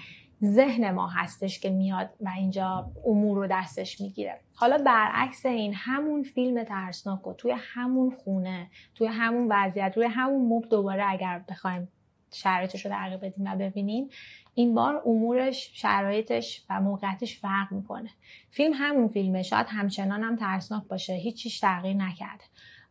ذهن 0.45 0.91
ما 0.91 1.07
هستش 1.07 1.61
که 1.61 1.71
میاد 1.71 2.11
و 2.21 2.29
اینجا 2.37 2.91
امور 3.07 3.39
رو 3.39 3.47
دستش 3.47 4.01
می‌گیره. 4.01 4.41
حالا 4.55 4.79
برعکس 4.79 5.47
این 5.47 5.75
همون 5.75 6.23
فیلم 6.23 6.65
ترسناک 6.65 7.27
و 7.27 7.33
توی 7.33 7.55
همون 7.57 8.11
خونه 8.11 8.71
توی 8.95 9.07
همون 9.07 9.47
وضعیت 9.51 9.93
روی 9.97 10.07
همون 10.07 10.53
مب 10.53 10.69
دوباره 10.69 11.05
اگر 11.09 11.45
بخوایم 11.49 11.89
شرایطش 12.33 12.87
رو 12.87 12.93
تغییر 12.93 13.17
بدیم 13.17 13.45
و 13.47 13.57
ببینیم 13.57 14.09
این 14.55 14.75
بار 14.75 15.03
امورش 15.07 15.71
شرایطش 15.75 16.65
و 16.71 16.81
موقعیتش 16.81 17.39
فرق 17.39 17.73
می‌کنه. 17.73 18.11
فیلم 18.51 18.73
همون 18.75 19.09
فیلمه 19.09 19.43
شاید 19.43 19.67
همچنان 19.69 20.23
هم 20.23 20.37
ترسناک 20.37 20.83
باشه 20.89 21.13
هیچیش 21.13 21.61
تغییر 21.61 21.97
نکرده. 21.97 22.45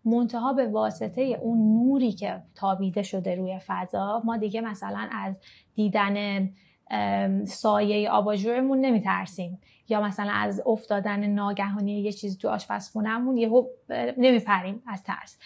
منتها 0.06 0.54
به 0.54 0.68
واسطه 0.68 1.22
اون 1.22 1.58
نوری 1.58 2.12
که 2.12 2.42
تابیده 2.56 3.04
شده 3.04 3.36
روی 3.36 3.60
فضا 3.68 4.22
ما 4.26 4.38
دیگه 4.38 4.62
مثلا 4.62 5.10
از 5.12 5.36
دیدن 5.76 6.50
سایه 7.46 8.10
آباژورمون 8.10 8.80
نمیترسیم. 8.80 9.60
یا 9.92 10.02
مثلا 10.02 10.32
از 10.32 10.62
افتادن 10.66 11.26
ناگهانی 11.26 12.02
یه 12.02 12.12
چیزی 12.12 12.38
تو 12.38 12.50
آشپزخونهمون 12.50 13.38
یهو 13.38 13.68
نمیپریم 14.18 14.84
از 14.88 15.04
ترس. 15.04 15.38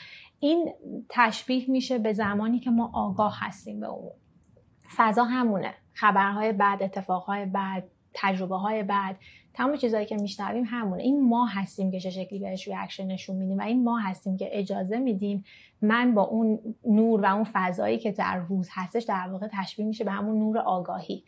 این 0.43 0.73
تشبیه 1.09 1.71
میشه 1.71 1.97
به 1.97 2.13
زمانی 2.13 2.59
که 2.59 2.69
ما 2.69 2.91
آگاه 2.93 3.37
هستیم 3.39 3.79
به 3.79 3.87
اون 3.87 4.11
فضا 4.95 5.23
همونه. 5.23 5.73
خبرهای 5.93 6.53
بعد 6.53 6.83
اتفاقهای 6.83 7.45
بعد 7.45 7.83
تجربه 8.13 8.55
های 8.55 8.83
بعد 8.83 9.15
تمام 9.53 9.75
چیزهایی 9.75 10.05
که 10.05 10.15
میشنویم 10.15 10.63
همونه. 10.67 11.03
این 11.03 11.29
ما 11.29 11.45
هستیم 11.45 11.91
که 11.91 11.99
چه 11.99 12.09
شکلی 12.09 12.39
بهش 12.39 12.67
ریاکشن 12.67 13.07
نشون 13.07 13.35
میدیم 13.35 13.57
و 13.57 13.61
این 13.61 13.83
ما 13.83 13.99
هستیم 13.99 14.37
که 14.37 14.49
اجازه 14.51 14.99
میدیم 14.99 15.43
من 15.81 16.13
با 16.13 16.21
اون 16.21 16.59
نور 16.85 17.21
و 17.21 17.25
اون 17.25 17.45
فضایی 17.53 17.99
که 17.99 18.11
در 18.11 18.37
روز 18.37 18.69
هستش 18.71 19.03
در 19.03 19.27
واقع 19.31 19.47
تشبیه 19.51 19.85
میشه 19.85 20.03
به 20.03 20.11
همون 20.11 20.39
نور 20.39 20.57
آگاهی. 20.57 21.23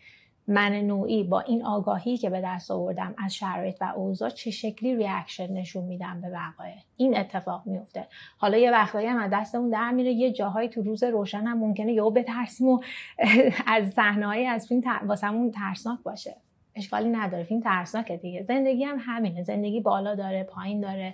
من 0.47 0.73
نوعی 0.73 1.23
با 1.23 1.39
این 1.39 1.65
آگاهی 1.65 2.17
که 2.17 2.29
به 2.29 2.41
دست 2.41 2.71
آوردم 2.71 3.15
از 3.17 3.35
شرایط 3.35 3.77
و 3.81 3.93
اوضاع 3.95 4.29
چه 4.29 4.51
شکلی 4.51 4.95
ریاکشن 4.95 5.53
نشون 5.53 5.83
میدم 5.83 6.21
به 6.21 6.29
وقایع 6.29 6.75
این 6.97 7.17
اتفاق 7.17 7.61
میفته. 7.65 8.07
حالا 8.37 8.57
یه 8.57 8.71
وقتایی 8.71 9.07
هم 9.07 9.17
از 9.17 9.31
دستمون 9.33 9.69
در 9.69 9.91
میره 9.91 10.11
یه 10.11 10.31
جاهایی 10.31 10.69
تو 10.69 10.81
روز 10.81 11.03
روشن 11.03 11.43
هم 11.43 11.57
ممکنه 11.57 11.93
یهو 11.93 12.09
بترسیم 12.09 12.67
و 12.67 12.81
از 13.67 13.89
صحنه‌ای 13.89 14.45
از 14.45 14.67
فیلم 14.67 14.81
واسمون 15.07 15.51
ترسناک 15.51 15.99
باشه. 16.03 16.35
اشکالی 16.75 17.09
نداره 17.09 17.43
فیلم 17.43 17.61
ترسناکه 17.61 18.17
دیگه. 18.17 18.41
زندگی 18.43 18.83
هم 18.83 18.97
همینه 18.99 19.43
زندگی 19.43 19.81
بالا 19.81 20.15
داره 20.15 20.43
پایین 20.43 20.81
داره. 20.81 21.13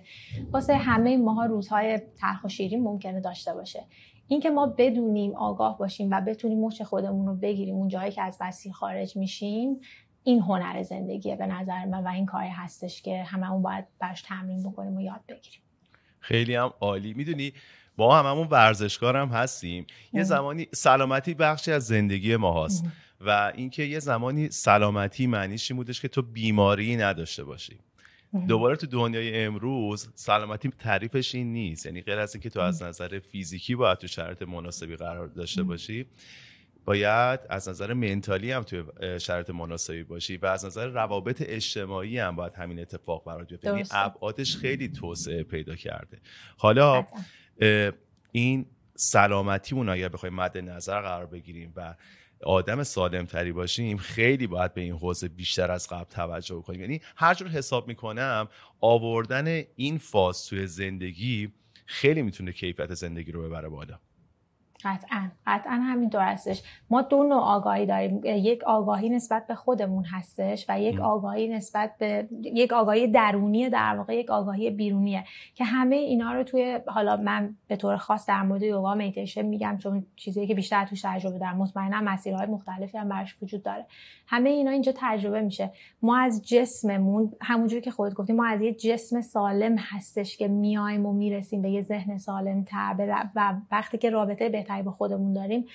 واسه 0.52 0.76
همه 0.76 1.18
ماها 1.18 1.46
روزهای 1.46 2.00
تلخ 2.20 2.44
و 2.44 2.48
شیرین 2.48 2.84
ممکنه 2.84 3.20
داشته 3.20 3.54
باشه. 3.54 3.84
اینکه 4.32 4.50
ما 4.50 4.68
بدونیم 4.78 5.36
آگاه 5.36 5.78
باشیم 5.78 6.12
و 6.12 6.22
بتونیم 6.22 6.60
مچ 6.60 6.82
خودمون 6.82 7.28
رو 7.28 7.36
بگیریم 7.36 7.76
اون 7.76 7.88
جایی 7.88 8.12
که 8.12 8.22
از 8.22 8.38
مسیر 8.42 8.72
خارج 8.72 9.18
میشیم 9.18 9.80
این 10.24 10.40
هنر 10.40 10.84
زندگیه 10.84 11.36
به 11.36 11.48
نظر 11.48 11.86
من 11.86 12.04
و 12.04 12.08
این 12.08 12.26
کاری 12.26 12.50
هستش 12.50 13.02
که 13.02 13.24
هممون 13.24 13.62
باید 13.62 13.86
برش 14.00 14.22
تمرین 14.22 14.64
بکنیم 14.64 14.98
و 14.98 15.02
یاد 15.02 15.22
بگیریم. 15.28 15.60
خیلی 16.20 16.56
هم 16.56 16.74
عالی. 16.82 17.14
می‌دونی 17.14 17.54
ما 17.98 18.20
هممون 18.20 18.48
ورزشکار 18.48 19.18
هم 19.18 19.28
هستیم. 19.28 19.88
یه 20.14 20.24
زمانی 20.24 20.68
سلامتی 20.74 21.34
بخشی 21.34 21.72
از 21.72 21.86
زندگی 21.88 22.36
ما 22.36 22.66
هست 22.66 22.86
و 23.22 23.52
اینکه 23.56 23.84
یه 23.84 24.00
زمانی 24.00 24.50
سلامتی 24.50 25.28
معنیش 25.28 25.72
این 25.72 25.78
بودش 25.78 26.02
که 26.02 26.08
تو 26.08 26.22
بیماری 26.22 26.96
نداشته 26.96 27.44
باشی. 27.44 27.80
دوباره 28.48 28.76
تو 28.76 28.88
دنیای 28.88 29.44
امروز 29.44 30.10
سلامتی 30.16 30.70
تعریفش 30.70 31.36
این 31.36 31.54
نیست. 31.54 31.86
یعنی 31.86 32.02
غیر 32.02 32.20
از 32.20 32.36
اینکه 32.36 32.50
تو 32.50 32.60
از 32.60 32.84
نظر 32.84 33.20
فیزیکی 33.20 33.76
باید 33.76 33.98
تو 33.98 34.08
شرایط 34.08 34.42
مناسبی 34.42 34.96
قرار 34.96 35.28
داشته 35.28 35.64
باشی 35.64 36.06
باید 36.86 37.40
از 37.50 37.70
نظر 37.70 37.94
منتالی 37.94 38.52
هم 38.52 38.64
توی 38.64 38.84
شرایط 39.20 39.50
مناسبی 39.50 40.04
باشی 40.04 40.38
و 40.38 40.46
از 40.46 40.66
نظر 40.66 40.88
روابط 40.88 41.44
اجتماعی 41.46 42.20
هم 42.20 42.36
باید 42.36 42.54
همین 42.54 42.80
اتفاق 42.80 43.26
برای 43.26 43.46
بیفته. 43.46 43.68
یعنی 43.68 43.84
ابعادش 43.92 44.58
خیلی 44.58 44.88
توسعه 44.88 45.44
پیدا 45.44 45.76
کرده. 45.76 46.20
حالا 46.58 47.06
این 48.32 48.66
سلامتیمون 48.96 49.90
اگر 49.90 50.10
بخوایم 50.10 50.36
مد 50.36 50.58
نظر 50.58 51.02
قرار 51.02 51.26
بگیریم 51.26 51.74
و 51.76 51.96
آدم 52.44 52.84
سالم 52.84 53.26
تری 53.26 53.52
باشیم 53.52 53.98
خیلی 53.98 54.48
باید 54.48 54.74
به 54.74 54.82
این 54.82 54.94
حوزه 54.94 55.28
بیشتر 55.28 55.72
از 55.72 55.88
قبل 55.88 56.10
توجه 56.10 56.62
کنیم. 56.62 56.82
یعنی 56.82 57.02
هر 57.16 57.34
جور 57.34 57.48
حساب 57.48 57.88
می‌کنم 57.88 58.48
آوردن 58.82 59.64
این 59.76 59.98
فاز 59.98 60.46
توی 60.46 60.68
زندگی 60.68 61.54
خیلی 61.86 62.22
می‌تونه 62.22 62.52
کیفیت 62.52 62.94
زندگی 62.94 63.32
رو 63.32 63.44
ببره 63.44 63.70
بالا. 63.70 64.00
قطعا 64.86 65.30
قطعا 65.48 65.74
همینطور 65.74 66.22
هستش. 66.22 66.64
ما 66.90 67.02
دو 67.02 67.24
نوع 67.24 67.42
آگاهی 67.42 67.86
داریم. 67.86 68.22
یک 68.24 68.64
آگاهی 68.64 69.10
نسبت 69.10 69.48
به 69.48 69.56
خودمون 69.56 70.04
هستش 70.04 70.66
و 70.70 70.82
یک 70.82 71.00
آگاهی 71.00 71.48
نسبت 71.48 71.98
به 71.98 72.28
یک 72.44 72.74
آگاهی 72.74 73.08
درونی 73.08 73.70
در 73.70 73.96
واقع 73.98 74.16
یک 74.16 74.30
آگاهی 74.30 74.70
بیرونیه 74.70 75.24
که 75.56 75.64
همه 75.64 75.96
اینا 75.96 76.34
رو 76.34 76.44
توی 76.44 76.80
حالا 76.88 77.18
من 77.18 77.56
به 77.68 77.76
طور 77.76 77.98
خاص 77.98 78.26
در 78.26 78.42
مورد 78.42 78.64
یوگا 78.64 78.96
میتیشن 78.96 79.42
میگم 79.42 79.78
چون 79.78 80.06
چیزی 80.16 80.48
که 80.48 80.56
بیشتر 80.56 80.86
توش 80.86 81.02
تجربه 81.02 81.40
دارم. 81.40 81.58
مطمئنا 81.58 82.02
مسیرهای 82.02 82.48
مختلفی 82.48 82.98
هم 82.98 83.10
براش 83.10 83.36
وجود 83.42 83.64
داره. 83.64 83.86
همه 84.32 84.50
اینا 84.50 84.72
اینجا 84.72 84.94
تجربه 84.96 85.42
میشه. 85.42 85.72
ما 86.02 86.18
از 86.18 86.42
جسممون 86.46 87.34
همونجوری 87.42 87.82
که 87.82 87.92
خودت 87.92 88.14
گفتی 88.14 88.34
ما 88.34 88.46
از 88.46 88.62
یه 88.62 88.74
جسم 88.74 89.22
سالم 89.22 89.76
هستش 89.78 90.38
که 90.38 90.48
میایم 90.48 91.06
و 91.06 91.14
می‌رسیم 91.14 91.62
به 91.62 91.70
یه 91.70 91.82
ذهن 91.82 92.18
سالم 92.18 92.64
تر 92.64 92.96
و 93.36 93.54
وقتی 93.72 93.98
که 93.98 94.10
رابطه 94.10 94.50
بهتری 94.50 94.84
با 94.84 94.92
خودمون 94.92 95.34
داریم 95.34 95.66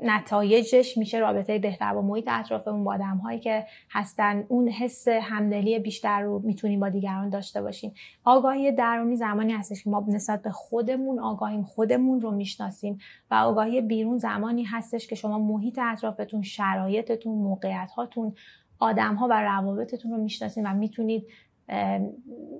نتایجش 0.00 0.98
میشه 0.98 1.18
رابطه 1.18 1.58
بهتر 1.58 1.94
با 1.94 2.02
محیط 2.02 2.24
اطرافمون 2.28 2.84
با 2.84 2.94
آدم 2.94 3.16
هایی 3.16 3.40
که 3.40 3.66
هستن. 3.90 4.44
اون 4.48 4.68
حس 4.68 5.08
همدلی 5.08 5.78
بیشتر 5.78 6.20
رو 6.20 6.38
می‌تونیم 6.44 6.80
با 6.80 6.88
دیگران 6.88 7.28
داشته 7.28 7.62
باشیم. 7.62 7.92
آگاهی 8.24 8.72
درونی 8.72 9.16
زمانی 9.16 9.52
هستش 9.52 9.84
که 9.84 9.90
ما 9.90 10.04
نسبت 10.08 10.42
به 10.42 10.50
خودمون 10.50 11.18
آگاهیم 11.18 11.62
خودمون 11.62 12.20
رو 12.20 12.30
می‌شناسیم 12.30 12.98
و 13.30 13.34
آگاهی 13.34 13.80
بیرون 13.80 14.18
زمانی 14.18 14.62
هستش 14.62 15.06
که 15.06 15.14
شما 15.14 15.38
محیط 15.38 15.78
اطرافتون 15.82 16.42
شرایطتون 16.42 17.32
موقعیت 17.32 17.90
هاتون 17.96 18.34
آدم 18.78 19.14
ها 19.14 19.26
و 19.30 19.42
روابطتون 19.42 20.10
رو 20.10 20.16
می‌شناسیم 20.16 20.64
و 20.66 20.74
می‌تونید 20.74 21.26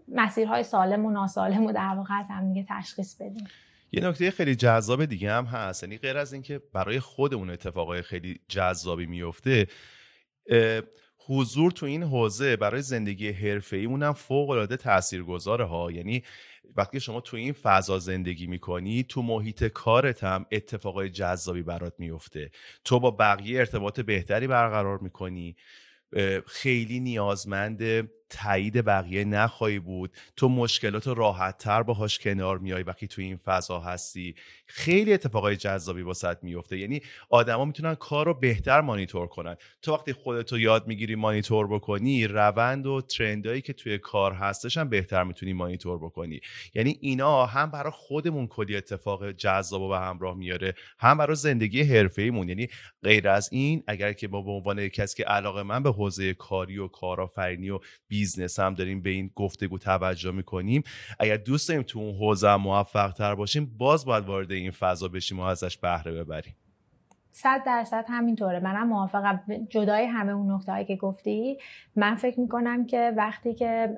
مسیرهای 0.09 0.63
سالم 0.63 1.07
و 1.07 1.11
ناسالم 1.11 1.67
و 1.67 1.73
در 1.73 1.95
واقع 1.97 2.15
هم 2.15 2.53
دیگه 2.53 2.67
تشخیص 2.69 3.17
بدیم 3.17 3.45
یه 3.93 4.09
نکته 4.09 4.31
خیلی 4.31 4.55
جذاب 4.55 5.05
دیگه 5.05 5.33
هم 5.33 5.45
هست. 5.45 5.83
یعنی 5.83 5.99
غیر 5.99 6.17
از 6.17 6.33
اینکه 6.33 6.59
برای 6.73 7.01
خودمون 7.01 7.51
اتفاقای 7.51 8.03
خیلی 8.03 8.41
جذابی 8.49 9.07
میفته 9.07 9.67
حضور 11.27 11.71
تو 11.71 11.87
این 11.87 12.03
حوزه 12.03 12.57
برای 12.57 12.83
زندگی 12.83 13.29
حرفه‌ایمون 13.29 14.03
هم 14.03 14.13
فوق 14.13 14.51
العاده 14.51 14.77
تاثیرگذاره 14.77 15.65
ها. 15.65 15.91
یعنی 15.93 16.23
وقتی 16.77 17.01
شما 17.01 17.21
تو 17.21 17.37
این 17.37 17.53
فضا 17.53 17.99
زندگی 17.99 18.47
می‌کنی 18.47 19.03
تو 19.03 19.23
محیط 19.23 19.65
کارت 19.65 20.25
هم 20.25 20.47
اتفاقای 20.53 21.11
جذابی 21.11 21.63
برات 21.63 21.95
میفته 21.99 22.51
تو 22.85 23.01
با 23.01 23.11
بقیه 23.11 23.59
ارتباط 23.59 24.01
بهتری 24.01 24.47
برقرار 24.47 24.99
می‌کنی. 24.99 25.57
خیلی 26.47 27.01
نیازمند 27.01 28.11
تایید 28.31 28.85
بقیه 28.85 29.25
نخواهی 29.25 29.79
بود. 29.79 30.13
تو 30.37 30.49
مشکلات 30.49 31.09
راحت 31.09 31.59
تر 31.59 31.83
باهاش 31.83 32.19
کنار 32.19 32.59
میای 32.59 32.83
وقتی 32.83 33.07
تو 33.07 33.23
این 33.23 33.37
فضا 33.37 33.81
هستی. 33.81 34.35
خیلی 34.67 35.13
اتفاقای 35.13 35.57
جذابی 35.57 36.03
واسط 36.03 36.39
میفته 36.43 36.79
یعنی 36.79 37.01
آدما 37.31 37.65
می‌تونن 37.65 37.95
کار 37.95 38.27
رو 38.27 38.35
بهتر 38.35 38.81
مانیتور 38.81 39.27
کنن. 39.27 39.57
تو 39.83 39.95
وقتی 39.95 40.13
خودتو 40.13 40.59
یاد 40.59 40.87
می‌گیری 40.87 41.15
مانیتور 41.15 41.67
بکنی 41.67 42.27
روند 42.27 42.87
و 42.87 43.01
ترندایی 43.01 43.61
که 43.61 43.73
توی 43.73 43.99
کار 43.99 44.33
هستش 44.33 44.77
هم 44.77 44.89
بهتر 44.89 45.25
می‌تونی 45.25 45.53
مانیتور 45.53 45.99
بکنی. 45.99 46.41
یعنی 46.75 46.99
اینا 47.01 47.47
هم 47.47 47.71
برای 47.71 47.93
خودمون 47.93 48.47
کلی 48.47 48.77
اتفاق 48.77 49.31
جذاب 49.31 49.83
و 49.83 49.89
به 49.89 49.99
همراه 49.99 50.37
میاره. 50.37 50.75
هم 50.99 51.19
برای 51.19 51.37
زندگی 51.37 51.83
حرفه‌ایمون. 51.83 52.49
یعنی 52.49 52.69
غیر 53.03 53.29
از 53.29 53.49
این 53.53 53.83
اگر 53.87 54.13
که 54.13 54.29
ما 54.29 54.43
به 54.43 54.51
عنوان 54.51 54.89
کسی 54.89 55.17
که 55.17 55.25
علاقه 55.25 55.63
من 55.63 55.83
به 55.83 55.91
حوزه 55.91 56.35
کاری 56.35 56.79
و 56.79 56.89
کارآفرینی 56.89 57.71
و 57.71 57.79
business 58.19 58.61
هم 58.61 58.75
داریم 58.75 59.03
به 59.03 59.11
این 59.11 59.31
گفتگو 59.35 59.79
توجه 59.79 60.31
می‌کنیم. 60.31 60.83
اگر 61.19 61.37
دوست 61.37 61.69
داریم 61.69 61.83
تو 61.83 61.99
اون 61.99 62.17
حوزه 62.17 62.57
موفق 62.57 63.13
تر 63.13 63.35
باشیم 63.35 63.75
باز 63.79 64.05
باید 64.05 64.25
وارد 64.25 64.53
این 64.53 64.71
فضا 64.71 65.09
بشیم 65.09 65.39
و 65.41 65.43
ازش 65.43 65.77
بهره 65.77 66.13
ببریم. 66.13 66.55
صد 67.33 67.63
درصد 67.67 68.05
همینطوره. 68.09 68.61
منم 68.61 68.89
موافقم. 68.89 69.41
جدای 69.71 70.05
همه 70.05 70.33
اون 70.33 70.53
نکته 70.53 70.85
که 70.85 70.97
گفتی 70.97 71.59
من 71.97 72.15
فکر 72.15 72.41
می‌کنم 72.41 72.87
که 72.87 73.13
وقتی 73.17 73.55
که 73.55 73.97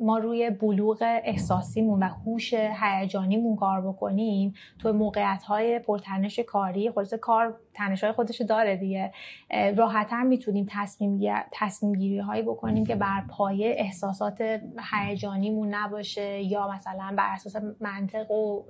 ما 0.00 0.18
روی 0.18 0.50
بلوغ 0.50 0.98
احساسیمون 1.00 2.02
و 2.02 2.08
هوش 2.08 2.54
هیجانیمون 2.54 3.56
کار 3.56 3.80
بکنیم 3.80 4.54
تو 4.78 4.92
موقعیت 4.92 5.42
های 5.42 5.78
پرتنش 5.78 6.38
کاری 6.38 6.90
خلاص 6.90 7.14
کار 7.14 7.56
تنش 7.74 8.04
های 8.04 8.12
خودش 8.12 8.40
داره 8.40 8.76
دیگه. 8.76 9.12
راحتتر 9.76 10.22
می‌تونیم 10.22 10.66
تصمیم, 10.70 11.20
تصمیم 11.52 11.92
گیری 11.92 12.18
هایی 12.18 12.42
بکنیم 12.42 12.86
که 12.86 12.94
بر 12.94 13.22
پایه 13.28 13.74
احساسات 13.78 14.60
هیجانیمون 14.92 15.74
نباشه 15.74 16.42
یا 16.42 16.68
مثلا 16.68 17.14
بر 17.16 17.32
اساس 17.32 17.56
منطق 17.80 18.30
و 18.30 18.62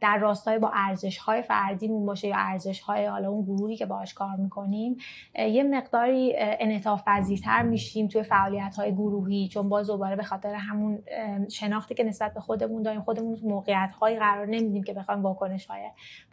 در 0.00 0.18
راستای 0.18 0.58
با 0.58 0.70
ارزش 0.74 1.18
های 1.18 1.42
فردیمون 1.42 2.06
باشه 2.06 2.28
یا 2.28 2.36
ارزش 2.36 2.73
های 2.80 3.06
حالا 3.06 3.30
اون 3.30 3.42
گروهی 3.42 3.76
که 3.76 3.86
باهاش 3.86 4.14
کار 4.14 4.36
می‌کنیم 4.36 4.96
یه 5.34 5.62
مقداری 5.62 6.34
انعطاف 6.36 7.02
پذیرتر 7.06 7.62
میشیم 7.62 8.08
توی 8.08 8.22
فعالیت 8.22 8.76
های 8.76 8.92
گروهی 8.92 9.48
چون 9.48 9.68
باز 9.68 9.86
دوباره 9.86 10.22
خاطر 10.22 10.54
همون 10.54 11.02
شناختی 11.50 11.94
که 11.94 12.04
نسبت 12.04 12.34
به 12.34 12.40
خودمون 12.40 12.82
داریم 12.82 13.00
خودمون 13.00 13.38
موقعیت 13.42 13.92
هایی 14.00 14.18
قرار 14.18 14.46
نمیدیم 14.46 14.82
که 14.82 14.92
بخوایم 14.92 15.22
واکنش 15.22 15.66
های 15.66 15.82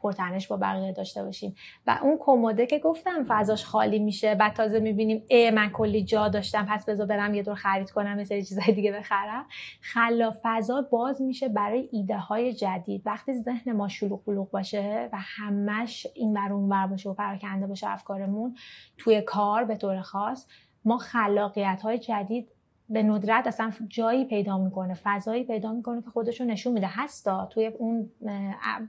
پرتنش 0.02 0.48
با 0.48 0.58
بقیه 0.58 0.92
داشته 0.92 1.24
باشیم. 1.24 1.56
و 1.88 2.00
اون 2.02 2.18
کموده 2.20 2.66
که 2.66 2.80
گفتم 2.80 3.24
فضاش 3.28 3.66
خالی 3.66 4.00
میشه 4.00 4.36
بعد 4.36 4.54
تازه 4.54 4.80
می‌بینیم 4.80 5.24
ای 5.28 5.52
من 5.52 5.70
کلی 5.70 6.04
جا 6.04 6.28
داشتم 6.28 6.66
پس 6.70 6.86
بذار 6.86 7.08
برم 7.08 7.34
یه 7.34 7.44
دور 7.44 7.56
خرید 7.56 7.92
کنم 7.92 8.18
یه 8.18 8.24
سری 8.24 8.44
چیزای 8.44 8.74
دیگه 8.74 8.92
بخرم. 8.92 9.46
خلا 9.82 10.34
فضا 10.44 10.82
باز 10.92 11.22
میشه 11.22 11.50
برای 11.50 11.90
ایده 11.92 12.18
های 12.18 12.54
جدید. 12.54 13.02
وقتی 13.06 13.34
ذهن 13.34 13.72
ما 13.72 13.88
شلوغ 13.88 14.50
باشه 14.52 15.10
و 15.14 15.18
همش 15.20 16.08
این 16.22 16.34
بر 16.34 16.54
اون 16.54 16.70
بر 16.70 16.88
باشه 16.88 17.10
و 17.10 17.14
پراکنده 17.14 17.68
باشه 17.68 17.90
افکارمون 17.90 18.56
توی 18.98 19.22
کار 19.22 19.64
به 19.64 19.76
طور 19.76 20.02
خاص 20.02 20.48
ما 20.86 20.98
خلاقیت 20.98 21.82
های 21.84 22.00
جدید 22.00 22.48
به 22.90 23.04
ندرت 23.04 23.48
اصلا 23.48 23.72
جایی 23.88 24.26
پیدا 24.26 24.58
می‌کنه 24.58 24.94
فضایی 25.04 25.44
پیدا 25.44 25.74
می‌کنه 25.74 26.02
که 26.02 26.10
خودشون 26.10 26.48
نشون 26.48 26.74
میده. 26.74 26.88
هستا 26.90 27.46
توی 27.46 27.66
اون 27.68 28.10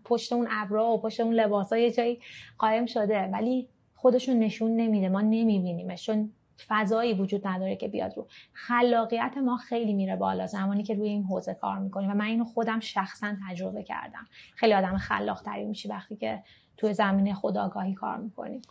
پشت 0.05 0.33
اون 0.33 0.49
ابرا 0.51 0.87
و 0.87 1.01
پشت 1.01 1.21
اون 1.21 1.35
لباس 1.35 1.73
یه 1.73 1.91
جایی 1.91 2.21
قایم 2.59 2.87
شده 2.87 3.23
ولی 3.33 3.69
خودشون 3.95 4.39
نشون 4.39 4.77
نمیده. 4.77 5.09
ما 5.09 5.21
نمیبینیمش 5.21 6.07
چون 6.07 6.33
فضایی 6.69 7.15
وجود 7.15 7.47
نداره 7.47 7.77
که 7.77 7.89
بیاد 7.89 8.17
رو. 8.17 8.27
خلاقیت 8.53 9.35
ما 9.45 9.57
خیلی 9.57 9.93
میره 9.93 10.17
بالا 10.17 10.47
زمانی 10.47 10.83
که 10.83 10.95
روی 10.95 11.09
این 11.09 11.25
حوزه 11.25 11.55
کار 11.55 11.79
می‌کنیم 11.79 12.11
و 12.11 12.15
من 12.15 12.25
اینو 12.25 12.45
خودم 12.45 12.81
شخصا 12.81 13.35
تجربه 13.49 13.83
کردم. 13.83 14.27
خیلی 14.55 14.75
آدم 14.75 14.97
خلاق 14.97 15.43
تری 15.43 15.65
میشی 15.65 15.89
وقتی 15.89 16.17
که 16.17 16.43
توی 16.83 16.95
زمینه 16.95 17.35
خداگاهی 17.35 17.95
کار 17.95 18.17
می‌کنیم 18.17 18.63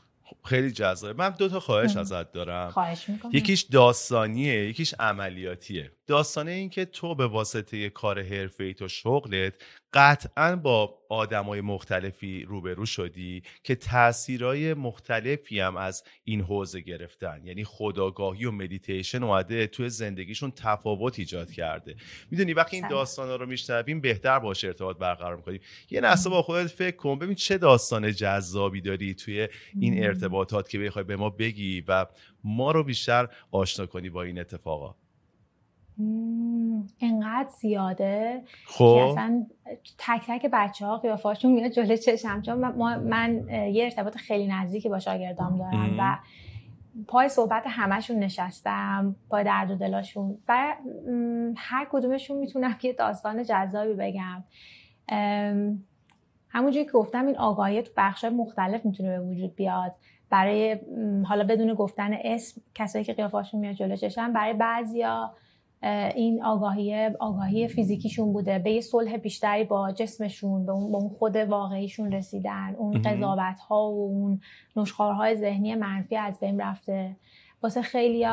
خیلی 0.46 0.72
جذابه. 0.72 1.14
من 1.14 1.30
دو 1.30 1.50
تا 1.50 1.60
خواهش 1.60 1.98
ازت 1.98 2.32
دارم. 2.32 2.70
خواهش 2.70 3.10
می‌کنم. 3.10 3.32
یکیش 3.34 3.62
داستانیه 3.62 4.70
یکیش 4.70 4.94
عملیاتیه. 5.00 5.92
داستانه 6.12 6.52
این 6.52 6.70
که 6.70 6.86
تو 6.86 7.16
به 7.16 7.28
واسطه 7.28 7.90
کار 7.90 8.20
ای 8.60 8.74
تو 8.74 8.88
شغلت 8.88 9.64
قطعا 9.94 10.56
با 10.56 11.00
آدمای 11.10 11.62
مختلفی 11.62 12.44
روبرو 12.44 12.86
شدی 12.86 13.44
که 13.64 13.76
تاثیرهای 13.76 14.74
مختلفی 14.74 15.60
هم 15.60 15.78
از 15.78 16.04
این 16.24 16.42
حوزه 16.42 16.82
گرفتن. 16.82 17.42
یعنی 17.46 17.64
خداگاهی 17.64 18.46
و 18.46 18.52
مدیتیشن 18.52 19.24
اومده 19.24 19.68
توی 19.68 19.90
زندگیشون 19.90 20.52
تفاوت 20.52 21.20
ایجاد 21.20 21.52
کرده. 21.52 21.96
می‌دونی 22.32 22.54
وقتی 22.54 22.76
این 22.78 22.88
داستانا 22.88 23.36
رو 23.36 23.46
میشنویم 23.46 24.02
بهتر 24.02 24.40
باشه 24.40 24.68
ارتباط 24.68 24.98
برقرار 24.98 25.36
می‌کنیم 25.36 25.60
یه 25.90 26.02
لحظه 26.02 26.30
با 26.30 26.42
خودت 26.42 26.68
فکر 26.68 26.96
کن 26.96 27.20
ببین 27.20 27.36
چه 27.36 27.58
داستان 27.58 28.12
جذابی 28.12 28.82
داری 28.82 29.14
توی 29.14 29.48
این 29.80 30.04
ارتباطات 30.04 30.70
که 30.70 30.80
بخوای 30.80 31.06
به 31.06 31.16
ما 31.16 31.30
بگی 31.30 31.84
و 31.88 32.06
ما 32.44 32.72
رو 32.72 32.84
بیشتر 32.84 33.28
آشنا 33.52 33.86
کنی 33.86 34.10
با 34.10 34.24
این 34.24 34.40
اتفاقات 34.40 34.96
انقدر 37.02 37.50
زیاده 37.50 38.44
خب. 38.66 38.96
که 38.96 39.02
اصلا 39.02 39.46
تک 39.98 40.22
تک 40.28 40.50
بچه 40.54 40.86
ها 40.86 40.98
قیافاشون 40.98 41.52
میاد 41.52 41.72
جلو 41.72 41.96
چشم. 41.96 42.42
چون 42.42 42.58
من, 42.98 43.48
یه 43.50 43.84
ارتباط 43.84 44.18
خیلی 44.18 44.48
نزدیکی 44.48 44.90
با 44.90 45.00
شاگردام 45.00 45.58
دارم 45.58 45.96
و 46.00 46.18
پای 47.08 47.30
صحبت 47.30 47.64
همشون 47.68 48.20
نشستم 48.20 49.16
پای 49.30 49.44
درد 49.44 49.72
و 49.72 49.76
دلاشون 49.76 50.38
و 50.48 50.76
هر 51.58 51.88
کدومشون 51.92 52.38
می‌تونم 52.38 52.78
یه 52.84 52.94
داستان 52.94 53.44
جذابی 53.44 53.94
بگم. 53.94 54.44
همونجوری 56.50 56.86
که 56.86 56.92
گفتم 56.92 57.26
این 57.26 57.38
آگاهی 57.38 57.82
تو 57.82 57.92
بخش 57.98 58.26
مختلف 58.26 58.86
می‌تونه 58.86 59.20
به 59.20 59.26
وجود 59.26 59.56
بیاد. 59.56 59.96
برای 60.30 60.80
حالا 61.26 61.44
بدون 61.44 61.74
گفتن 61.74 62.18
اسم 62.24 62.62
کسایی 62.76 63.06
که 63.06 63.14
قیافاشون 63.14 63.60
میاد 63.60 63.74
جلو 63.74 63.96
چشم 63.96 64.34
برای 64.34 64.54
بعضیا 64.54 65.34
این 66.16 66.44
آگاهی 66.44 67.06
آگاهی 67.20 67.68
فیزیکیشون 67.68 68.34
بوده. 68.34 68.60
به 68.60 68.72
یه 68.72 68.82
صلح 68.82 69.18
بیشتری 69.18 69.64
با 69.64 69.92
جسمشون 69.92 70.66
به 70.66 70.72
اون, 70.72 71.10
خود 71.10 71.36
واقعیشون 71.36 72.12
رسیدن. 72.12 72.76
اون 72.78 73.02
قضاوت 73.02 73.60
ها 73.60 73.92
و 73.92 74.10
اون 74.10 74.42
نشخارهای 74.76 75.36
ذهنی 75.36 75.76
منفی 75.76 76.18
از 76.18 76.40
بین 76.40 76.62
رفته. 76.62 77.16
واسه 77.64 77.82
خیلی 77.82 78.26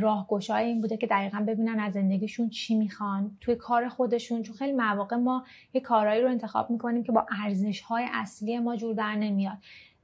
راهگشای 0.00 0.64
این 0.64 0.80
بوده 0.80 0.96
که 0.96 1.06
دقیقا 1.06 1.44
ببینن 1.48 1.80
از 1.80 1.92
زندگیشون 1.92 2.48
چی 2.48 2.74
می‌خوان. 2.74 3.36
توی 3.40 3.54
کار 3.54 3.88
خودشون 3.88 4.42
چون 4.42 4.56
خیلی 4.56 4.72
مواقع 4.72 5.16
ما 5.16 5.44
یه 5.74 5.80
کارهایی 5.80 6.22
رو 6.22 6.28
انتخاب 6.28 6.70
می‌کنیم 6.70 7.02
که 7.02 7.12
با 7.12 7.26
ارزش 7.44 7.80
های 7.80 8.06
اصلی 8.12 8.58
ما 8.58 8.76
جور 8.76 8.94
در 8.94 9.14
نمیاد. 9.14 9.58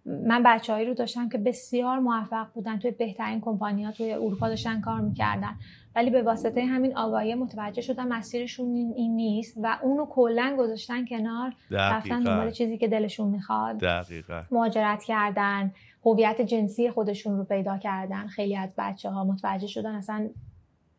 من 0.05 0.43
بچههایی 0.43 0.87
رو 0.87 0.95
داشتم 0.95 1.29
که 1.29 1.39
بسیار 1.39 1.99
موفق 1.99 2.47
بودن 2.55 2.79
توی 2.79 2.91
بهترین 2.91 3.41
کمپانی 3.41 3.85
ها 3.85 3.93
توی 3.93 4.13
اروپا 4.13 4.49
داشتن 4.49 4.81
کار 4.81 5.01
می‌کردن. 5.01 5.55
ولی 5.97 6.11
به 6.11 6.23
واسطه 6.23 6.65
همین 6.65 6.97
آگاهی 6.97 7.35
متوجه 7.35 7.83
شدن 7.83 8.09
مسیرشون 8.09 8.75
این 8.97 9.17
نیست 9.17 9.59
و 9.63 9.79
اونو 9.83 10.07
کلا 10.07 10.57
گذاشتن 10.59 11.07
کنار 11.07 11.53
رفتن 11.71 12.23
دنبال 12.23 12.51
چیزی 12.51 12.79
که 12.79 12.89
دلشون 12.89 13.29
می‌خواد. 13.29 13.79
دقیقا. 13.79 14.43
مهاجرت 14.51 15.03
کردن 15.05 15.73
هویت 16.05 16.41
جنسی 16.41 16.91
خودشون 16.91 17.39
رو 17.39 17.45
پیدا 17.45 17.79
کردن. 17.79 18.27
خیلی 18.27 18.57
از 18.57 18.75
بچه 18.79 19.11
ها 19.11 19.25
متوجه 19.25 19.67
شدن 19.67 19.95
اصلا 19.95 20.29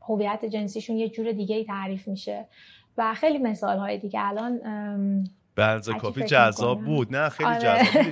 هویت 0.01 0.45
جنسیشون 0.45 0.95
یه 0.95 1.09
جور 1.09 1.31
دیگه 1.31 1.55
ای 1.55 1.65
تعریف 1.65 2.07
میشه. 2.07 2.45
و 2.97 3.13
خیلی 3.13 3.37
مثال 3.37 3.77
های 3.77 3.97
دیگه. 3.97 4.19
الان 4.23 4.59
بنز 5.55 5.89
کافی 5.89 6.23
جذاب 6.23 6.85
بود. 6.85 7.15
نه 7.15 7.29
خیلی 7.29 7.49
آره. 7.49 7.59
جذاب. 7.59 8.05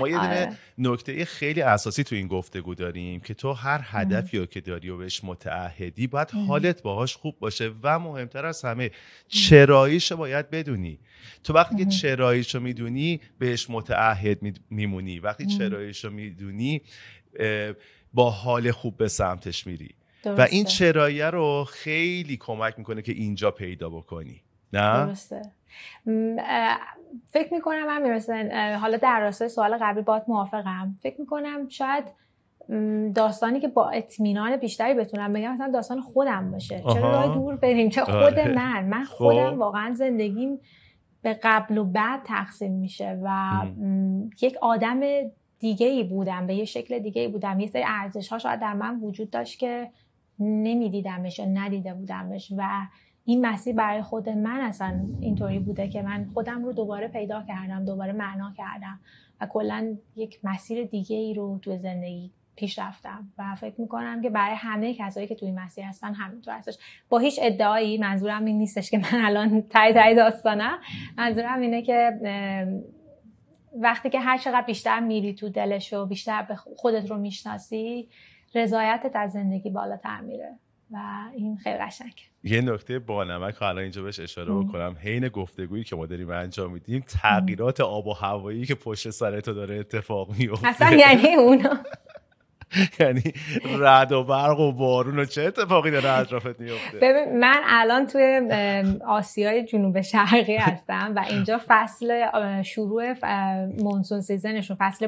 ما 0.00 0.08
یه 0.08 0.14
دونه 0.14 0.28
آره. 0.28 0.56
نکته 0.78 1.24
خیلی 1.24 1.62
اساسی 1.62 2.04
تو 2.04 2.14
این 2.14 2.28
گفتگو 2.28 2.74
داریم 2.74 3.20
که 3.20 3.34
تو 3.34 3.52
هر 3.52 3.80
هدفی 3.84 4.38
رو 4.38 4.46
که 4.46 4.60
داری 4.60 4.88
و 4.88 4.96
بهش 4.96 5.24
متعهدی 5.24 6.06
باید 6.06 6.30
حالت 6.30 6.82
باهاش 6.82 7.16
خوب 7.16 7.38
باشه 7.38 7.72
و 7.82 7.98
مهمتر 7.98 8.46
از 8.46 8.64
همه 8.64 8.90
چراییشو 9.28 10.16
باید 10.16 10.50
بدونی. 10.50 10.98
تو 11.44 11.52
وقتی 11.52 11.76
که 11.76 11.84
چراییشو 11.84 12.60
می‌دونی 12.60 13.20
بهش 13.38 13.70
متعهد 13.70 14.38
میمونی. 14.70 15.18
وقتی 15.18 15.46
چراییشو 15.46 16.10
می‌دونی 16.10 16.82
با 18.14 18.30
حال 18.30 18.70
خوب 18.70 18.96
به 18.96 19.08
سمتش 19.08 19.66
میری. 19.66 19.94
و 20.24 20.46
این 20.50 20.64
چراییه 20.64 21.26
رو 21.26 21.66
خیلی 21.70 22.36
کمک 22.36 22.74
می‌کنه 22.78 23.02
که 23.02 23.12
اینجا 23.12 23.50
پیدا 23.50 23.88
بکنی. 23.88 24.43
نه. 24.74 25.06
درسته. 25.06 25.42
فکر 27.28 27.54
می‌کنم 27.54 27.86
من 27.86 28.02
می‌رسن 28.02 28.74
حالا 28.74 28.96
در 28.96 29.20
راستای 29.20 29.48
سوال 29.48 29.78
قبلی 29.80 30.02
بات 30.02 30.24
موافقم. 30.28 30.96
فکر 31.02 31.20
می‌کنم 31.20 31.68
شاید 31.68 32.04
داستانی 33.14 33.60
که 33.60 33.68
با 33.68 33.88
اطمینان 33.88 34.56
بیشتری 34.56 34.94
بتونم 34.94 35.32
بگم 35.32 35.52
مثلا 35.52 35.70
داستان 35.70 36.00
خودم 36.00 36.50
باشه. 36.50 36.82
چرا 36.94 37.12
راه 37.12 37.34
دور 37.34 37.56
بریم؟ 37.56 37.90
خود 37.90 38.08
آره. 38.08 38.54
من؟ 38.54 38.84
من 38.84 39.04
خب. 39.04 39.14
خودم 39.14 39.58
واقعا 39.58 39.92
زندگیم 39.92 40.60
به 41.22 41.38
قبل 41.42 41.78
و 41.78 41.84
بعد 41.84 42.20
تقسیم 42.24 42.72
میشه 42.72 43.20
و 43.24 43.52
یک 44.42 44.56
آدم 44.62 45.00
دیگه 45.58 45.86
ای 45.86 46.04
بودم 46.04 46.46
به 46.46 46.54
یه 46.54 46.64
شکل 46.64 46.98
دیگه 46.98 47.22
ای 47.22 47.28
بودم. 47.28 47.60
یه 47.60 47.66
سری 47.66 47.84
ارزش 47.86 48.28
ها 48.28 48.38
شاید 48.38 48.60
در 48.60 48.74
من 48.74 49.00
وجود 49.00 49.30
داشت 49.30 49.58
که 49.58 49.90
نمیدیدمش 50.38 51.38
یا 51.38 51.44
ندیده 51.44 51.94
بودمش 51.94 52.52
و 52.56 52.68
این 53.24 53.46
مسیر 53.46 53.74
برای 53.74 54.02
خود 54.02 54.28
من 54.28 54.60
اصلا 54.60 55.00
اینطوری 55.20 55.58
بوده 55.58 55.88
که 55.88 56.02
من 56.02 56.26
خودم 56.34 56.64
رو 56.64 56.72
دوباره 56.72 57.08
پیدا 57.08 57.42
کردم 57.42 57.84
دوباره 57.84 58.12
معنا 58.12 58.52
کردم 58.56 59.00
و 59.40 59.46
کلا 59.46 59.96
یک 60.16 60.40
مسیر 60.42 60.84
دیگه 60.84 61.16
ای 61.16 61.34
رو 61.34 61.58
تو 61.62 61.76
زندگی 61.76 62.30
پیش 62.56 62.78
رفتم 62.78 63.32
و 63.38 63.54
فکر 63.54 63.80
می‌کنم 63.80 64.22
که 64.22 64.30
برای 64.30 64.56
همه 64.56 64.94
کسایی 64.94 65.26
که 65.26 65.34
توی 65.34 65.52
مسیر 65.52 65.84
هستن 65.84 66.14
همینطور 66.14 66.54
هستش. 66.54 66.78
با 67.08 67.18
هیچ 67.18 67.38
ادعایی 67.42 67.98
منظورم 67.98 68.44
این 68.44 68.58
نیستش 68.58 68.90
که 68.90 68.98
من 68.98 69.24
الان 69.24 69.62
تای 69.62 69.92
تای 69.92 70.14
داستانم. 70.14 70.78
منظورم 71.18 71.60
اینه 71.60 71.82
که 71.82 72.10
وقتی 73.78 74.10
که 74.10 74.20
هر 74.20 74.38
چقدر 74.38 74.66
بیشتر 74.66 75.00
میری 75.00 75.34
تو 75.34 75.48
دلش 75.48 75.92
و 75.92 76.06
بیشتر 76.06 76.42
به 76.42 76.54
خودت 76.54 77.10
رو 77.10 77.18
می‌شناسی 77.18 78.08
رضایتت 78.54 79.16
از 79.16 79.32
زندگی 79.32 79.70
بالاتر 79.70 80.20
میره. 80.20 80.58
و 80.94 81.28
این 81.34 81.56
خیلی 81.56 81.78
قشنگ 81.78 82.14
یه 82.44 82.60
نکته 82.60 82.98
با 82.98 83.24
نمک 83.24 83.62
الان 83.62 83.78
اینجا 83.78 84.02
بهش 84.02 84.20
اشاره 84.20 84.52
بکنم. 84.52 84.96
حین 85.02 85.28
گفتگویی 85.28 85.84
که 85.84 85.96
ما 85.96 86.06
داریم 86.06 86.30
انجام 86.30 86.72
میدیم 86.72 87.04
تغییرات 87.08 87.80
آب 87.80 88.06
و 88.06 88.12
هوایی 88.12 88.66
که 88.66 88.74
پشت 88.74 89.10
سر 89.10 89.40
تو 89.40 89.52
داره 89.52 89.76
اتفاق 89.76 90.30
میفته. 90.38 90.68
اصلا 90.68 90.96
یعنی 90.96 91.34
اونا. 91.34 91.78
یعنی 93.00 93.22
رد 93.78 94.12
و 94.12 94.24
برق 94.24 94.60
و 94.60 94.72
بارون 94.72 95.18
و 95.18 95.24
چه 95.24 95.42
اتفاقی 95.42 95.90
داره 95.90 96.10
اطرافت 96.10 96.60
میفته؟ 96.60 96.98
ببین 97.02 97.38
من 97.38 97.60
الان 97.64 98.06
توی 98.06 98.52
آسیای 99.06 99.64
جنوب 99.64 100.00
شرقی 100.00 100.56
هستم 100.56 101.12
و 101.16 101.24
اینجا 101.30 101.60
فصل 101.66 102.22
شروع 102.62 103.14
مونسون 103.82 104.20
سیزنشون 104.20 104.76
فصل 104.80 105.06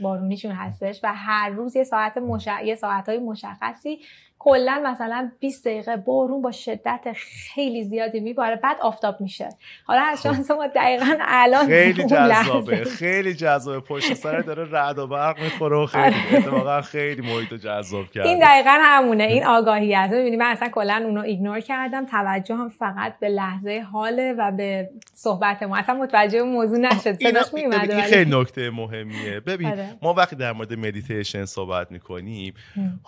بارونیشون 0.00 0.52
هستش 0.52 1.00
و 1.02 1.12
هر 1.14 1.50
روز 1.50 1.76
یه 1.76 1.84
ساعت 1.84 2.18
مش... 2.18 2.48
یه 2.64 2.74
ساعت 2.74 3.08
های 3.08 3.18
مشخصی 3.18 3.98
کلا 4.38 4.82
مثلا 4.84 5.30
20 5.40 5.64
دقیقه 5.64 5.96
بارون 5.96 6.42
با 6.42 6.52
شدت 6.52 7.06
خیلی 7.54 7.84
زیادی 7.84 8.20
میباره 8.20 8.56
بعد 8.56 8.76
آفتاب 8.80 9.20
میشه. 9.20 9.48
حالا 9.84 10.02
از 10.02 10.20
خب. 10.20 10.32
شانس 10.32 10.50
ما 10.50 10.66
دقیقا 10.66 11.16
الان 11.20 11.66
خیلی 11.66 12.04
جذابه 12.04 12.84
خیلی 12.84 13.34
جذابه. 13.34 13.80
پشت 13.80 14.14
سر 14.14 14.40
داره 14.40 14.70
رعد 14.70 14.98
و 14.98 15.06
برق 15.06 15.40
می‌خوره 15.40 15.76
و 15.76 15.86
خیلی 15.86 16.04
آره. 16.04 16.14
اتفاقا 16.32 16.80
خیلی 16.80 17.22
محیط 17.22 17.54
جذاب 17.54 18.10
کرده. 18.10 18.28
این 18.28 18.38
دقیقا 18.38 18.78
همونه 18.80 19.24
این 19.24 19.46
آگاهی 19.46 19.94
هست 19.94 20.12
می‌بینی 20.12 20.36
من 20.36 20.46
اصلا 20.46 20.68
کلا 20.68 21.02
اونو 21.04 21.20
ignore 21.20 21.60
کردم 21.60 22.06
توجه 22.06 22.56
هم 22.56 22.68
فقط 22.68 23.18
به 23.20 23.28
لحظه 23.28 23.86
حاله 23.92 24.34
و 24.38 24.52
به 24.52 24.90
صحبت 25.14 25.62
ما. 25.62 25.76
اصلا 25.76 25.94
متوجه 25.94 26.42
موضوع 26.42 26.78
نشد. 26.78 27.22
صداش 27.22 27.54
میومد 27.54 27.90
این 27.90 28.02
خیلی 28.02 28.40
نکته 28.40 28.70
مهمیه. 28.70 29.40
ببین 29.40 29.68
آره. 29.68 29.88
ما 30.02 30.14
وقتی 30.14 30.36
در 30.36 30.52
مورد 30.52 30.72
مدیتیشن 30.72 31.44
صحبت 31.44 31.92
می‌کنیم 31.92 32.54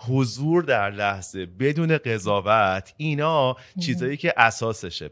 حضور 0.09 0.63
در 0.63 0.89
لحظه 0.89 1.18
بدون 1.59 1.97
قضاوت 1.97 2.93
اینا 2.97 3.55
چیزایی 3.81 4.17
که 4.17 4.33
اساسشه. 4.37 5.09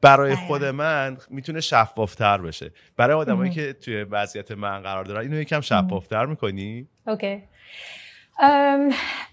برای 0.00 0.34
خود 0.34 0.64
من. 0.64 1.16
می‌تونه 1.30 1.60
شفافتر 1.60 2.38
بشه. 2.38 2.72
برای 2.96 3.16
آدمایی 3.16 3.50
که 3.50 3.72
توی 3.72 4.02
وضعیت 4.02 4.50
من 4.52 4.82
قرار 4.82 5.04
دارن 5.04 5.20
اینو 5.20 5.40
یکم 5.40 5.60
شفافتر 5.60 6.26
می‌کنی؟ 6.26 6.88
اوکی. 7.06 7.42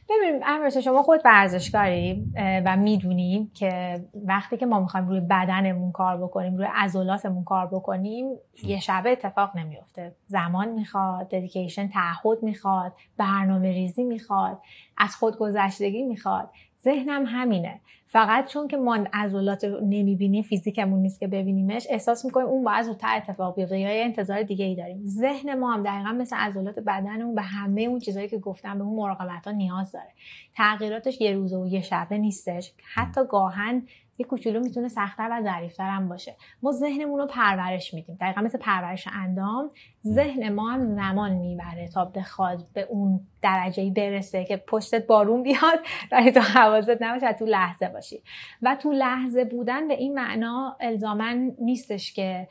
ببینیم 0.10 0.42
امروز 0.46 0.78
شما 0.78 1.04
خود 1.04 1.22
ورزشکاری 1.26 2.26
و 2.36 2.78
می‌دونیم 2.78 3.52
که 3.54 4.02
وقتی 4.26 4.58
که 4.58 4.66
ما 4.66 4.80
می‌خوایم 4.80 5.08
روی 5.08 5.20
بدنمون 5.20 5.92
کار 5.92 6.18
بکنیم 6.18 6.58
روی 6.58 6.68
عضلاتمون 6.74 7.44
کار 7.44 7.68
بکنیم 7.68 8.26
یه 8.64 8.80
شبه 8.80 9.12
اتفاق 9.12 9.58
نمیفته 9.58 10.16
زمان 10.28 10.70
می‌خواد 10.70 11.30
ددیکیشن 11.30 11.88
تعهد 11.88 12.44
می‌خواد 12.44 12.94
برنامه 13.18 13.72
ریزی 13.72 14.04
می‌خواد 14.04 14.60
از 14.98 15.16
خودگذشتگی 15.16 16.04
می‌خواد. 16.04 16.50
ذهنم 16.84 17.26
همینه. 17.26 17.80
فقط 18.06 18.48
چون 18.48 18.68
که 18.68 18.78
ما 18.78 19.06
عضلات 19.14 19.64
نمی‌بینیم 19.64 20.44
فیزیکمون 20.44 21.00
نیست 21.00 21.20
که 21.20 21.28
ببینیمش 21.28 21.88
احساس 21.90 22.26
می‌کنیم 22.26 22.48
اون 22.48 22.64
باید 22.64 22.86
زودتر 22.86 23.18
اتفاق 23.18 23.56
بیفته 23.56 23.80
یا 23.80 24.04
انتظار 24.04 24.44
دیگه 24.44 24.66
ای 24.66 24.76
داریم. 24.76 25.02
ذهن 25.06 25.60
ما 25.60 25.74
هم 25.74 25.84
دقیقا 25.84 26.12
مثل 26.12 26.36
عضلات 26.36 26.80
بدنمون 26.80 27.36
به 27.36 27.42
همه 27.42 27.82
اون 27.82 28.00
چیزهایی 28.00 28.30
که 28.30 28.38
گفتم 28.38 28.78
به 28.78 28.84
اون 28.84 28.96
مراقبت 28.96 29.46
ها 29.46 29.52
نیاز 29.52 29.92
داره. 29.92 30.10
تغییراتش 30.56 31.22
یه 31.22 31.32
روزه 31.34 31.58
و 31.58 31.68
یه 31.68 31.82
شبه 31.82 32.18
نیستش. 32.18 32.72
حتی 32.94 33.22
گاهن 33.30 33.84
یه 34.22 34.28
کوچولو 34.28 34.60
می‌تونه 34.60 34.88
سختتر 34.88 35.30
و 35.32 35.44
ظریفتر 35.44 35.90
هم 35.90 36.10
باشه. 36.10 36.36
ما 36.64 36.72
ذهنمون 36.72 37.20
رو 37.20 37.28
پرورش 37.28 37.94
میدیم. 37.94 38.18
دقیقا 38.22 38.42
مثل 38.42 38.58
پرورش 38.58 39.08
اندام 39.14 39.72
ذهن 40.08 40.54
ما 40.54 40.72
هم 40.72 40.86
زمان 40.86 41.32
می‌بره 41.32 41.88
تا 41.88 42.06
بخواد 42.06 42.64
به 42.74 42.88
اون 42.90 43.20
درجه 43.42 43.90
برسه 43.90 44.46
که 44.46 44.58
پشتت 44.58 45.08
بارون 45.08 45.44
بیاد 45.44 45.80
و 46.12 46.32
تو 46.32 46.40
حواست 46.40 46.98
نباشه 47.02 47.34
تو 47.34 47.46
لحظه 47.46 47.90
باشی. 47.90 48.24
و 48.62 48.76
تو 48.76 48.92
لحظه 48.92 49.46
بودن 49.46 49.88
به 49.88 49.94
این 49.94 50.14
معنا 50.14 50.78
الزامن 50.80 51.52
نیستش 51.62 52.14
که 52.14 52.48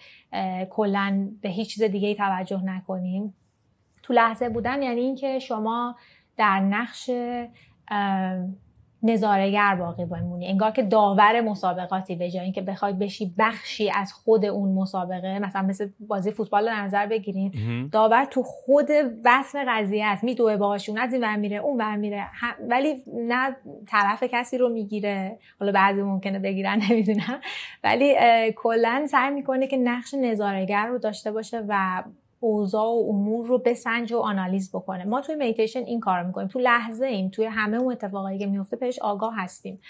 کلا 0.71 1.29
به 1.43 1.49
هیچ 1.49 1.75
چیز 1.75 1.83
دیگه 1.83 2.15
توجه 2.15 2.65
نکنیم. 2.65 3.35
تو 4.03 4.13
لحظه 4.13 4.49
بودن 4.49 4.83
یعنی 4.83 5.01
اینکه 5.01 5.39
شما 5.39 5.97
در 6.37 6.61
نقش 6.61 7.11
نظارگر 9.03 9.75
باقی 9.75 10.05
بمونی. 10.05 10.47
انگار 10.47 10.71
که 10.71 10.83
داور 10.83 11.41
مسابقاتی 11.41 12.17
به 12.17 12.31
جای 12.31 12.45
اینکه 12.45 12.63
بخوای 12.63 12.93
بشی 12.93 13.35
بخشی 13.39 13.91
از 13.91 14.13
خود 14.13 14.45
اون 14.45 14.73
مسابقه 14.73 15.39
مثلا 15.39 15.63
مثل 15.63 15.89
بازی 16.01 16.31
فوتبال 16.31 16.67
در 16.67 16.83
نظر 16.83 17.07
بگیرین 17.07 17.53
داور 17.93 18.25
تو 18.25 18.43
خود 18.43 18.87
بطن 19.25 19.65
قضیه 19.69 20.07
است. 20.07 20.25
میدوه 20.25 20.57
باهاشون 20.57 20.99
از 20.99 21.13
این 21.13 21.25
ور 21.25 21.37
میره 21.37 21.57
اون 21.57 21.81
ور 21.81 21.97
میره. 21.97 22.27
ولی 22.69 22.95
نه 23.15 23.57
طرف 23.89 24.23
کسی 24.23 24.59
رو 24.59 24.69
می‌گیره. 24.69 25.39
حالا 25.61 25.73
بعضی 25.73 26.03
ممکنه 26.03 26.39
بگیرن 26.39 26.83
نمی‌دونم. 26.91 27.41
ولی 27.85 28.15
کلا 28.57 29.07
سعی 29.11 29.31
می‌کنه 29.31 29.67
که 29.67 29.77
نقش 29.77 30.15
نظارگر 30.15 30.87
رو 30.87 30.99
داشته 30.99 31.33
باشه 31.33 31.65
و 31.69 32.03
اوضاع 32.41 32.87
و 32.87 33.07
امور 33.09 33.47
رو 33.47 33.59
بسنجه 33.59 34.17
و 34.17 34.19
آنالیز 34.19 34.71
بکنه. 34.71 35.05
ما 35.05 35.21
توی 35.21 35.35
میتیشن 35.35 35.81
این 35.81 36.01
کار 36.01 36.23
می‌کنیم. 36.23 36.49
تو 36.49 36.59
لحظه 36.59 37.07
ایم 37.07 37.29
توی 37.29 37.45
همه 37.45 37.77
اون 37.77 37.93
اتفاقایی 37.93 38.39
که 38.39 38.47
میفته 38.47 38.77
پیش 38.77 38.99
آگاه 38.99 39.35
هستیم. 39.37 39.81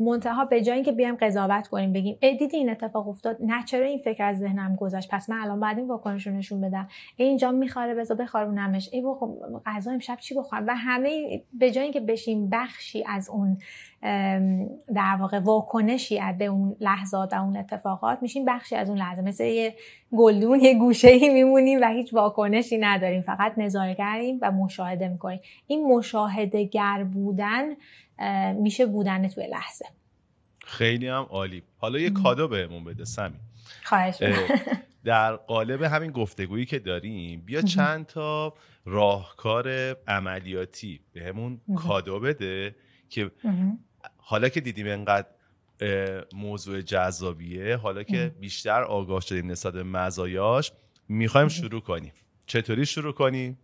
منتها 0.00 0.44
به 0.44 0.62
جای 0.62 0.74
اینکه 0.74 0.92
بیایم 0.92 1.16
قضاوت 1.16 1.68
کنیم 1.68 1.92
بگیم 1.92 2.18
دیدی 2.20 2.56
این 2.56 2.70
اتفاق 2.70 3.08
افتاد؟ 3.08 3.36
نه 3.40 3.64
چرا 3.64 3.86
این 3.86 3.98
فکر 3.98 4.24
از 4.24 4.38
ذهنم 4.38 4.76
گذشت؟ 4.76 5.08
پس 5.10 5.30
من 5.30 5.40
الان 5.40 5.60
بعد 5.60 5.78
این 5.78 5.88
واکنش 5.88 6.26
رو 6.26 6.32
نشون 6.32 6.60
بدم. 6.60 6.88
ای 7.16 7.26
اینجا 7.26 7.50
میخواره 7.50 7.94
بذار 7.94 8.16
بخارونمش. 8.16 8.88
ای 8.92 9.02
خب 9.02 9.34
غذا 9.66 9.90
امشب 9.90 10.16
چی 10.16 10.34
بخورم؟ 10.34 10.64
و 10.66 10.74
همه 10.76 11.42
به 11.52 11.70
جای 11.70 11.84
اینکه 11.84 12.00
بشیم 12.00 12.48
بخشی 12.48 13.04
از 13.08 13.28
اون 13.28 13.58
در 14.94 15.16
واقع 15.20 15.38
واکنشی 15.38 16.20
به 16.38 16.44
اون 16.44 16.76
لحظات 16.80 17.32
و 17.32 17.42
اون 17.42 17.56
اتفاقات 17.56 18.22
میشیم 18.22 18.44
بخشی 18.44 18.76
از 18.76 18.88
اون 18.88 18.98
لحظه. 18.98 19.22
مثل 19.22 19.44
یه 19.44 19.74
گلدون 20.16 20.60
یه 20.60 20.78
گوشه 20.78 21.08
ای 21.08 21.28
میمونیم 21.28 21.80
و 21.82 21.88
هیچ 21.88 22.14
واکنشی 22.14 22.78
نداریم. 22.78 23.22
فقط 23.22 23.58
نظارگریم 23.58 24.38
و 24.42 24.52
مشاهده 24.52 25.08
می‌کنیم. 25.08 25.40
این 25.66 25.86
مشاهده 25.86 26.64
گر 26.64 27.04
بودن 27.14 27.64
میشه 28.56 28.86
بودن 28.86 29.28
توی 29.28 29.46
لحظه. 29.46 29.84
خیلی 30.66 31.08
هم 31.08 31.26
عالی. 31.30 31.62
حالا 31.76 31.98
یه 31.98 32.10
کادو 32.10 32.48
بهمون 32.48 32.84
بده 32.84 33.04
سمی. 33.04 33.36
خواهش 33.84 34.22
در 35.04 35.36
قالب 35.36 35.82
همین 35.82 36.10
گفتگویی 36.10 36.66
که 36.66 36.78
داریم 36.78 37.40
بیا 37.40 37.62
چند 37.62 38.06
تا 38.06 38.54
راهکار 38.84 39.68
عملیاتی 40.08 41.00
بهمون 41.12 41.60
کادو 41.76 42.20
بده 42.20 42.76
که 43.08 43.30
حالا 44.16 44.48
که 44.48 44.60
دیدیم 44.60 44.86
انقدر 44.86 45.28
موضوع 46.34 46.80
جذابیه 46.80 47.76
حالا 47.76 48.02
که 48.02 48.34
بیشتر 48.40 48.82
آگاه 48.82 49.20
شدیم 49.20 49.50
نسبت 49.50 49.72
به 49.72 49.82
مزایاش 49.82 50.72
می‌خوایم 51.08 51.48
شروع 51.48 51.80
کنیم. 51.80 52.12
چطوری 52.46 52.86
شروع 52.86 53.12
کنیم؟ 53.12 53.58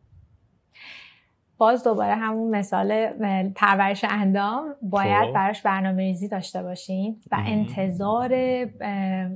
باز 1.58 1.84
دوباره 1.84 2.14
همون 2.14 2.56
مثال 2.56 3.06
پرورش 3.54 4.04
اندام 4.08 4.74
باید 4.82 5.26
خب. 5.26 5.32
براش 5.32 5.62
برنامه 5.62 6.02
ریزی 6.02 6.28
داشته 6.28 6.62
باشیم 6.62 7.20
و 7.32 7.36
انتظار 7.46 8.34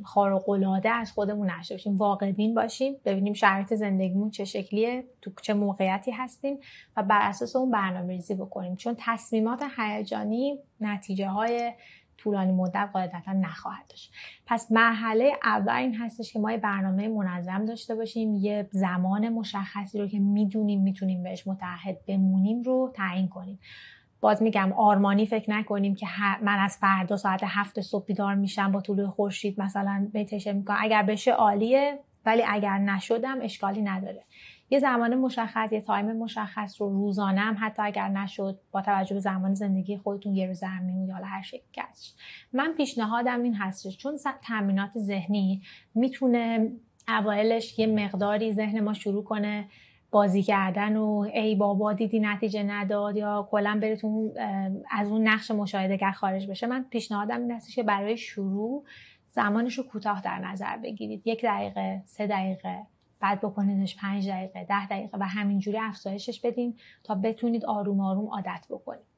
خارق 0.05 0.49
العاده 0.49 0.91
از 0.91 1.13
خودمون 1.13 1.51
نشته 1.51 1.75
باشیم 1.75 1.97
واقع 1.97 2.33
بین 2.33 2.55
باشیم 2.55 2.97
ببینیم 3.05 3.33
شرایط 3.33 3.75
زندگیمون 3.75 4.31
چه 4.31 4.45
شکلیه 4.45 5.05
تو 5.23 5.31
چه 5.43 5.55
موقعیتی 5.55 6.11
هستیم 6.11 6.59
و 6.97 7.03
بر 7.03 7.21
اساس 7.23 7.57
اون 7.57 7.71
برنامه 7.71 8.13
ریزی 8.13 8.35
بکنیم. 8.35 8.77
چون 8.77 8.97
تصمیمات 8.99 9.63
هیجانی 9.79 10.59
نتیجه 10.81 11.29
های 11.29 11.73
طولانی 12.21 12.53
مدت 12.53 12.91
قاعدتا 12.93 13.33
نخواهد 13.33 13.87
داشت. 13.89 14.13
پس 14.47 14.73
مرحله 14.73 15.33
اول 15.43 15.73
این 15.73 15.95
هستش 15.95 16.33
که 16.33 16.39
ما 16.39 16.53
یه 16.53 16.59
برنامه 16.59 17.09
منظم 17.09 17.65
داشته 17.65 17.95
باشیم 17.95 18.35
یه 18.35 18.69
زمان 18.71 19.29
مشخصی 19.29 19.99
رو 19.99 20.07
که 20.07 20.19
می‌دونیم 20.19 20.83
می‌تونیم 20.83 21.23
بهش 21.23 21.47
متحد 21.47 22.07
بمونیم 22.07 22.63
رو 22.63 22.93
تعیین 22.95 23.29
کنیم. 23.29 23.59
باز 24.21 24.43
میگم 24.43 24.73
آرمانی 24.73 25.27
فکر 25.27 25.51
نکنیم 25.51 25.95
که 25.95 26.07
من 26.43 26.59
از 26.59 26.77
فردا 26.77 27.17
ساعت 27.17 27.41
هفت 27.45 27.81
صبح 27.81 28.07
بیدار 28.07 28.35
میشم 28.35 28.73
با 28.73 28.81
طلوع 28.81 29.09
خورشید 29.09 29.61
مثلا 29.61 30.09
میتشه 30.15 30.53
می‌کنم. 30.53 30.77
اگر 30.81 31.03
بشه 31.03 31.33
عالیه 31.33 31.99
ولی 32.27 32.43
اگر 32.49 32.79
نشدم 32.79 33.39
اشکالی 33.43 33.83
نداره. 33.83 34.25
یه 34.71 34.79
زمان 34.79 35.15
مشخص 35.15 35.73
یه 35.73 35.81
تایم 35.81 36.13
مشخص 36.17 36.81
رو 36.81 36.89
روزانه 36.89 37.41
هم 37.41 37.57
حتی 37.61 37.83
اگر 37.83 38.09
نشد 38.09 38.59
با 38.73 38.83
توجه 38.83 39.15
به 39.15 39.21
زمان 39.21 39.55
زندگی 39.55 39.97
خودتون 39.97 40.35
یه 40.35 40.47
روز 40.47 40.59
زمین 40.59 41.09
یا 41.09 41.17
هر 41.17 41.43
شکلی 41.43 41.63
من 42.53 42.75
پیشنهادم 42.77 43.43
این 43.43 43.55
هستش 43.55 43.97
چون 43.97 44.19
تمرینات 44.43 44.99
ذهنی 44.99 45.63
می‌تونه 45.95 46.73
اوایلش 47.09 47.79
یه 47.79 47.87
مقداری 47.87 48.53
ذهن 48.53 48.81
ما 48.81 48.93
شروع 48.93 49.25
کنه 49.25 49.69
بازی 50.11 50.43
کردن 50.43 50.97
و 50.97 51.29
ای 51.35 51.55
بابا 51.55 51.93
دیدی 51.93 52.21
نتیجه 52.21 52.63
نداد 52.63 53.17
یا 53.17 53.49
کلا 53.51 53.79
براتون 53.83 54.33
از 54.91 55.09
اون 55.11 55.29
نقش 55.29 55.51
مشاهده 55.51 56.13
خارج 56.13 56.51
بشه. 56.51 56.67
من 56.67 56.85
پیشنهادم 56.91 57.41
این 57.41 57.51
هستش 57.51 57.75
که 57.75 57.83
برای 57.83 58.17
شروع 58.17 58.85
زمانش 59.29 59.79
رو 59.79 59.85
کوتاه 59.85 60.23
در 60.23 60.39
نظر 60.39 60.77
بگیرید. 60.77 61.23
یک 61.25 61.45
دقیقه 61.45 62.03
سه 62.07 62.27
دقیقه. 62.27 62.87
بعد 63.21 63.41
بکنیدش 63.41 63.97
پنج 63.97 64.29
دقیقه 64.29 64.65
ده 64.65 64.87
دقیقه 64.87 65.19
و 65.19 65.27
همینجوری 65.27 65.79
افزایشش 65.79 66.41
بدین 66.41 66.77
تا 67.05 67.15
بتونید 67.15 67.65
آروم 67.65 68.01
آروم 68.01 68.27
عادت 68.27 68.67
بکنید 68.71 69.11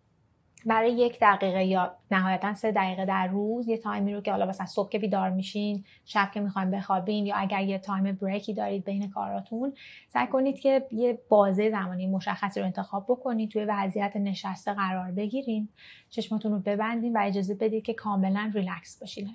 برای 0.66 0.92
یک 0.92 1.18
دقیقه 1.20 1.64
یا 1.64 1.96
نهایتا 2.10 2.54
سه 2.54 2.72
دقیقه 2.72 3.04
در 3.04 3.26
روز 3.26 3.68
یه 3.68 3.76
time 3.76 4.07
ی 4.07 4.14
رو 4.14 4.20
که 4.20 4.30
حالا 4.30 4.46
مثلا 4.46 4.66
صبح 4.66 4.88
که 4.88 4.98
بیدار 4.98 5.30
میشین 5.30 5.84
شب 6.04 6.30
که 6.34 6.40
می‌خوایم 6.40 6.70
بخوابین 6.70 7.26
یا 7.26 7.36
اگر 7.36 7.62
یه 7.62 7.78
time 7.78 8.12
break 8.12 8.47
ی 8.47 8.54
دارید 8.54 8.84
بین 8.84 9.10
کاراتون 9.10 9.72
سعی 10.08 10.26
کنید 10.26 10.60
که 10.60 10.86
یه 10.90 11.18
بازه 11.28 11.70
زمانی 11.70 12.06
مشخصی 12.06 12.60
رو 12.60 12.66
انتخاب 12.66 13.04
بکنید 13.08 13.50
توی 13.50 13.64
وضعیت 13.64 14.16
نشسته 14.16 14.74
قرار 14.74 15.10
بگیرین 15.10 15.68
چشماتون 16.10 16.52
رو 16.52 16.58
ببندین 16.58 17.16
و 17.16 17.20
اجازه 17.22 17.54
بدید 17.54 17.84
که 17.84 17.94
کاملا 17.94 18.50
ریلکس 18.54 19.00
باشین 19.00 19.30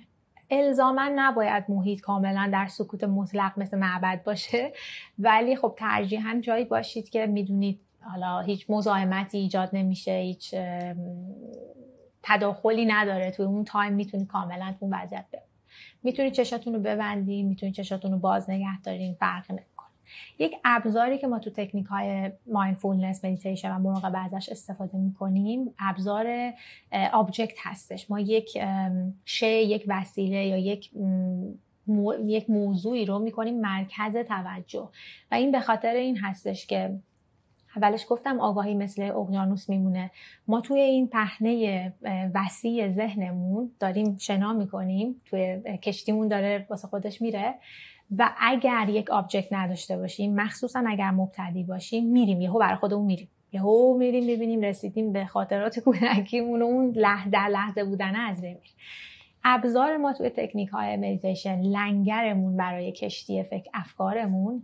الزاما 0.50 1.10
نباید 1.16 1.64
محیط 1.68 2.00
کاملا 2.00 2.50
در 2.52 2.66
سکوت 2.66 3.04
مطلق 3.04 3.52
مثل 3.56 3.78
معبد 3.78 4.22
باشه. 4.24 4.72
ولی 5.18 5.56
خب 5.56 5.74
ترجیحاً 5.78 6.40
جایی 6.44 6.64
باشید 6.64 7.10
که 7.10 7.26
می‌دونید 7.26 7.80
حالا 8.00 8.40
هیچ 8.40 8.66
مزاحمتی 8.68 9.38
ایجاد 9.38 9.70
نمیشه 9.72 10.12
هیچ 10.12 10.54
تداخلی 12.22 12.86
نداره. 12.86 13.30
توی 13.30 13.46
اون 13.46 13.64
time 13.64 13.92
می‌تونید 13.92 14.26
کاملا 14.26 14.74
اون 14.80 14.94
وضعیت 14.94 15.24
بمونید. 15.32 15.48
می‌تونید 16.02 16.32
چشاتون 16.32 16.74
رو 16.74 16.80
ببندین 16.80 17.48
می‌تونید 17.48 17.74
چشاتون 17.74 18.12
رو 18.12 18.18
باز 18.18 18.50
نگه 18.50 18.80
دارین 18.80 19.14
فرق 19.14 19.52
یک 20.38 20.56
ابزاری 20.64 21.18
که 21.18 21.26
ما 21.26 21.38
تو 21.38 21.50
تکنیک 21.50 21.86
های 21.86 22.30
mindfulness 22.46 23.24
مدیتیشن 23.24 23.76
و 23.76 23.78
مراقبه 23.78 24.18
ازش 24.18 24.48
استفاده 24.48 24.98
می‌کنیم 24.98 25.74
ابزار 25.78 26.52
object 27.12 27.56
هستش. 27.62 28.10
ما 28.10 28.20
یک 28.20 28.58
شی 29.24 29.62
یک 29.62 29.84
وسیله 29.88 30.46
یا 30.46 30.56
یک 30.56 30.90
یک 32.24 32.50
موضوعی 32.50 33.04
رو 33.04 33.18
می‌کنیم 33.18 33.60
مرکز 33.60 34.16
توجه. 34.16 34.88
و 35.30 35.34
این 35.34 35.52
به 35.52 35.60
خاطر 35.60 35.94
این 35.94 36.16
هستش 36.16 36.66
که 36.66 36.98
اولش 37.76 38.06
گفتم 38.08 38.40
آگاهی 38.40 38.74
مثل 38.74 39.02
اقیانوس 39.02 39.68
میمونه. 39.68 40.10
ما 40.48 40.60
توی 40.60 40.80
این 40.80 41.08
پهنه 41.08 41.92
وسیع 42.34 42.88
ذهنمون 42.88 43.70
داریم 43.80 44.16
شنا 44.16 44.52
می‌کنیم. 44.52 45.20
توی 45.24 45.60
کشتیمون 45.82 46.28
داره 46.28 46.66
واسه 46.70 46.88
خودش 46.88 47.22
میره. 47.22 47.54
و 48.16 48.34
اگر 48.40 48.88
یک 48.88 49.10
object 49.10 49.52
نداشته 49.52 49.96
باشیم 49.96 50.34
مخصوصا 50.34 50.84
اگر 50.86 51.10
مبتدی 51.10 51.64
باشیم 51.64 52.06
میریم 52.06 52.40
یهو 52.40 52.58
برای 52.58 52.76
خودمون 52.76 53.06
میریم. 53.06 53.28
یهو 53.52 53.98
میریم 53.98 54.24
می‌بینیم 54.24 54.60
رسیدیم 54.60 55.12
به 55.12 55.26
خاطرات 55.26 55.78
کودکیمون 55.80 56.62
اون 56.62 56.92
لحظه 56.96 57.48
لحظه 57.48 57.84
بودن 57.84 58.16
از 58.16 58.40
بین 58.40 58.56
ابزار 59.44 59.96
ما 59.96 60.12
توی 60.12 60.30
تکنیک 60.30 60.68
های 60.68 60.96
مدیتیشن 60.96 61.60
لنگرمون 61.60 62.56
برای 62.56 62.92
کشتی 62.92 63.42
فکر 63.42 63.70
افکارمون 63.74 64.62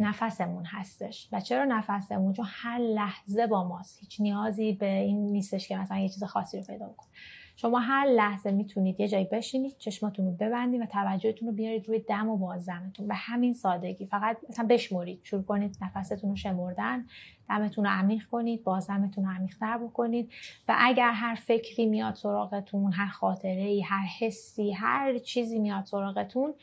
نفسمون 0.00 0.64
هستش. 0.64 1.28
و 1.32 1.40
چرا 1.40 1.64
نفسمون؟ 1.64 2.32
چون 2.32 2.46
هر 2.48 2.78
لحظه 2.78 3.46
با 3.46 3.68
ماست. 3.68 3.98
هیچ 4.00 4.20
نیازی 4.20 4.72
به 4.72 4.92
این 4.92 5.26
نیستش 5.32 5.68
که 5.68 5.76
مثلا 5.76 5.98
یه 5.98 6.08
چیز 6.08 6.24
خاصی 6.24 6.58
رو 6.58 6.64
پیدا 6.64 6.86
کنیم 6.86 7.10
شما 7.56 7.78
هر 7.78 8.06
لحظه 8.06 8.50
می‌تونید 8.50 9.00
یه 9.00 9.08
جایی 9.08 9.24
بشینید 9.24 9.76
چشماتون 9.78 10.26
رو 10.26 10.32
ببندید 10.32 10.80
و 10.80 10.86
توجهتون 10.86 11.48
رو 11.48 11.54
بیارید 11.54 11.88
روی 11.88 11.98
دم 11.98 12.28
و 12.28 12.36
بازدمتون. 12.36 13.08
به 13.08 13.14
همین 13.14 13.54
سادگی. 13.54 14.06
فقط 14.06 14.36
مثلا 14.48 14.66
بشمرید. 14.66 15.20
شروع 15.22 15.42
کنید 15.42 15.76
نفستون 15.82 16.30
رو 16.30 16.36
شمردن 16.36 17.06
دمتون 17.48 17.84
رو 17.84 17.90
عمیق 17.90 18.22
کنید 18.24 18.64
بازدمتون 18.64 19.24
رو 19.24 19.30
عمیقتر 19.30 19.78
بکنید. 19.78 20.32
و 20.68 20.74
اگر 20.78 21.10
هر 21.10 21.34
فکری 21.34 21.86
میاد 21.86 22.14
سراغتون 22.14 22.92
هر 22.92 23.08
خاطره 23.08 23.62
ای 23.62 23.80
هر 23.80 24.06
حسی 24.18 24.72
هر 24.72 25.18
چیزی 25.18 25.58
میاد 25.58 25.84
سراغتون 25.84 26.54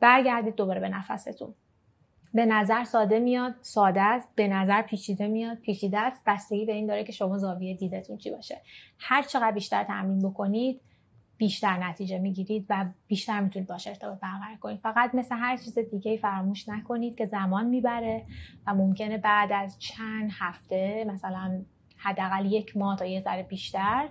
برگردید 0.00 0.54
دوباره 0.54 0.80
به 0.80 0.88
نفستون. 0.88 1.54
به 2.36 2.46
نظر 2.46 2.84
ساده 2.84 3.18
میاد 3.18 3.54
ساده 3.60 4.02
است. 4.02 4.28
به 4.34 4.48
نظر 4.48 4.82
پیچیده 4.82 5.28
میاد. 5.28 5.56
پیچیده 5.56 5.98
است. 5.98 6.22
بستگی 6.26 6.64
به 6.64 6.72
این 6.72 6.86
داره 6.86 7.04
که 7.04 7.12
شما 7.12 7.38
زاویه 7.38 7.74
دیدتون 7.74 8.16
چی 8.16 8.30
باشه. 8.30 8.60
هر 8.98 9.22
چقدر 9.22 9.52
بیشتر 9.52 9.84
تمرین 9.84 10.18
بکنید 10.18 10.80
بیشتر 11.38 11.76
نتیجه 11.76 12.18
می‌گیرید 12.18 12.66
و 12.68 12.86
بیشتر 13.06 13.40
می‌تونید 13.40 13.68
باشه 13.68 13.90
ارتباط 13.90 14.20
برقرار 14.20 14.56
کنید. 14.60 14.80
فقط 14.80 15.14
مثل 15.14 15.36
هر 15.36 15.56
چیز 15.56 15.78
دیگه 15.78 16.16
فراموش 16.16 16.68
نکنید 16.68 17.14
که 17.14 17.24
زمان 17.24 17.66
می‌بره 17.66 18.22
و 18.66 18.74
ممکنه 18.74 19.18
بعد 19.18 19.52
از 19.52 19.78
چند 19.78 20.30
هفته 20.38 21.04
مثلا 21.08 21.62
حداقل 21.96 22.52
یک 22.52 22.76
ماه 22.76 22.98
تا 22.98 23.04
یه 23.04 23.20
ذره 23.20 23.42
بیشتر 23.42 24.08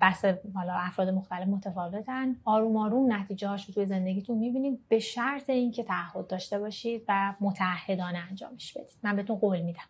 بس 0.00 0.24
حالا 0.54 0.72
افراد 0.74 1.08
مختلف 1.08 1.48
متفاوتن. 1.48 2.36
آروم 2.44 2.76
آروم 2.76 3.12
نتیجه 3.12 3.48
هاش 3.48 3.66
رو 3.66 3.74
توی 3.74 3.86
زندگیتون 3.86 4.38
می‌بینید. 4.38 4.80
به 4.88 4.98
شرط 4.98 5.50
اینکه 5.50 5.82
تعهد 5.82 6.26
داشته 6.26 6.58
باشید 6.58 7.04
و 7.08 7.34
متحدانه 7.40 8.18
انجامش 8.30 8.72
بدید. 8.72 8.98
من 9.02 9.16
بهتون 9.16 9.36
قول 9.36 9.60
میدم. 9.60 9.80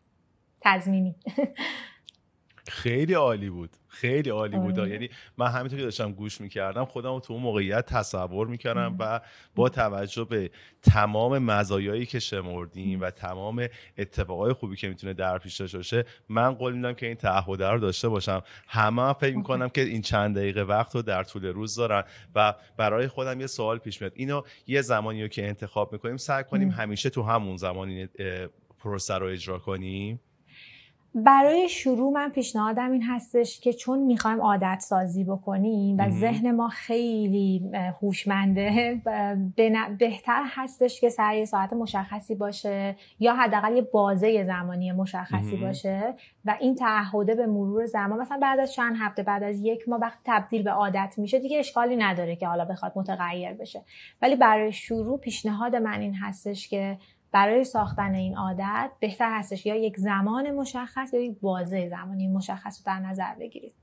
تضمینی. 0.60 1.14
خیلی 2.70 3.14
عالی 3.14 3.50
بود. 3.50 3.70
خیلی 3.88 4.30
عالی 4.30 4.58
بود. 4.58 4.78
یعنی 4.78 5.10
من 5.38 5.46
همینطور 5.46 5.78
که 5.78 5.84
داشتم 5.84 6.12
گوش 6.12 6.40
می‌کردم 6.40 6.84
خودم 6.84 7.18
تو 7.18 7.32
اون 7.32 7.42
موقعیت 7.42 7.86
تصور 7.86 8.46
می‌کردم 8.46 8.96
و 8.98 9.20
با 9.54 9.68
توجه 9.68 10.24
به 10.24 10.50
تمام 10.82 11.38
مزایایی 11.38 12.06
که 12.06 12.18
شمردیم 12.18 13.00
و 13.00 13.10
تمام 13.10 13.68
اتفاقای 13.98 14.52
خوبی 14.52 14.76
که 14.76 14.88
می‌تونه 14.88 15.12
در 15.12 15.38
پیش 15.38 15.56
داشته 15.56 15.78
باشه 15.78 16.04
من 16.28 16.54
قول 16.54 16.72
میدم 16.72 16.92
که 16.92 17.06
این 17.06 17.14
تعهد 17.14 17.62
رو 17.62 17.78
داشته 17.78 18.08
باشم. 18.08 18.42
همه 18.68 19.02
هم 19.02 19.12
فکر 19.12 19.36
می‌کنم 19.36 19.68
که 19.68 19.80
این 19.80 20.02
چند 20.02 20.36
دقیقه 20.36 20.62
وقت 20.62 20.94
رو 20.94 21.02
در 21.02 21.24
طول 21.24 21.46
روز 21.46 21.74
دارن 21.74 22.04
و 22.34 22.54
برای 22.76 23.08
خودم 23.08 23.40
یه 23.40 23.46
سوال 23.46 23.78
پیش 23.78 24.00
میاد. 24.00 24.12
اینو 24.16 24.42
یه 24.66 24.82
زمانی 24.82 25.22
رو 25.22 25.28
که 25.28 25.48
انتخاب 25.48 25.92
می‌کنیم 25.92 26.16
سعی 26.16 26.44
کنیم 26.44 26.70
همیشه 26.70 27.10
تو 27.10 27.22
همون 27.22 27.56
زمانی 27.56 28.08
پروسه 28.78 29.14
رو 29.14 29.26
اجرا 29.26 29.58
کنیم. 29.58 30.20
برای 31.14 31.68
شروع 31.68 32.12
من 32.12 32.28
پیشنهادم 32.28 32.90
این 32.90 33.02
هستش 33.02 33.60
که 33.60 33.72
چون 33.72 33.98
می‌خوایم 33.98 34.40
عادت 34.40 34.78
سازی 34.80 35.24
بکنیم 35.24 35.98
و 35.98 36.10
ذهن 36.10 36.50
ما 36.50 36.68
خیلی 36.68 37.70
هوشمنده 38.02 39.00
بهتر 39.98 40.42
هستش 40.46 41.00
که 41.00 41.10
سر 41.10 41.44
ساعت 41.44 41.72
مشخصی 41.72 42.34
باشه 42.34 42.96
یا 43.20 43.34
حداقل 43.34 43.76
یه 43.76 43.82
بازه 43.82 44.44
زمانی 44.44 44.92
مشخصی 44.92 45.56
باشه 45.56 46.14
و 46.44 46.56
این 46.60 46.74
تعهده 46.74 47.34
به 47.34 47.46
مرور 47.46 47.86
زمان 47.86 48.20
مثلا 48.20 48.38
بعد 48.42 48.60
از 48.60 48.72
چند 48.72 48.96
هفته 48.98 49.22
بعد 49.22 49.42
از 49.42 49.60
یک 49.60 49.88
ماه 49.88 50.00
وقت 50.00 50.18
تبدیل 50.24 50.62
به 50.62 50.70
عادت 50.70 51.14
میشه 51.16 51.38
دیگه 51.38 51.58
اشکالی 51.58 51.96
نداره 51.96 52.36
که 52.36 52.46
حالا 52.46 52.64
بخواد 52.64 52.92
متغیر 52.96 53.52
بشه. 53.52 53.82
ولی 54.22 54.36
برای 54.36 54.72
شروع 54.72 55.18
پیشنهاد 55.18 55.76
من 55.76 56.00
این 56.00 56.14
هستش 56.14 56.68
که 56.68 56.98
برای 57.32 57.64
ساختن 57.64 58.14
این 58.14 58.36
عادت 58.36 58.90
بهتر 59.00 59.38
هستش 59.38 59.66
یا 59.66 59.76
یک 59.76 59.96
زمان 59.96 60.50
مشخص 60.50 61.14
یا 61.14 61.20
یک 61.20 61.40
بازه 61.40 61.88
زمانی 61.88 62.28
مشخص 62.28 62.78
رو 62.78 62.92
در 62.92 63.00
نظر 63.00 63.34
بگیرید. 63.40 63.74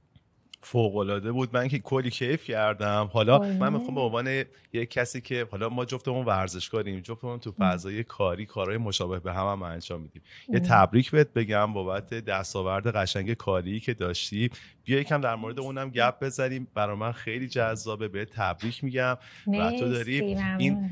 فوق 0.62 0.95
العاده 0.95 1.32
بود. 1.32 1.50
من 1.54 1.68
که 1.68 1.80
کلی 1.80 2.10
کیف 2.10 2.43
کردم. 2.43 3.10
حالا 3.14 3.39
من 3.39 3.74
می‌خوام 3.74 3.95
به 3.95 4.02
عنوان 4.02 4.43
یک 4.74 4.89
کسی 4.89 5.22
که 5.22 5.48
حالا 5.52 5.70
ما 5.70 5.86
جفتمون 5.86 6.26
ورزشکاریم 6.26 7.00
جفتمون 7.00 7.39
تو 7.39 7.52
فضای 7.52 8.04
کاری 8.04 8.45
کارهای 8.45 8.78
مشابه 8.78 9.20
به 9.20 9.34
هم, 9.34 9.48
هم 9.48 9.64
انجام 9.64 10.02
میدیم. 10.02 10.22
یه 10.50 10.60
تبریک 10.60 11.12
بهت 11.12 11.34
بگم 11.34 11.74
بابت 11.74 12.14
دستاورد 12.14 12.88
قشنگ 12.88 13.34
کاری 13.34 13.80
که 13.80 13.93
داشتی. 13.93 14.50
بیا 14.84 15.00
یکم 15.00 15.22
در 15.22 15.36
مورد 15.36 15.60
اونم 15.60 15.89
گپ 15.89 16.24
بزنیم. 16.24 16.68
برای 16.74 16.95
من 16.95 17.12
خیلی 17.12 17.48
جذابه. 17.48 18.08
به 18.08 18.26
تبریک 18.26 18.84
میگم. 18.84 19.18
و 19.48 19.72
تو 19.72 19.89
داری 19.89 20.22
این 20.58 20.89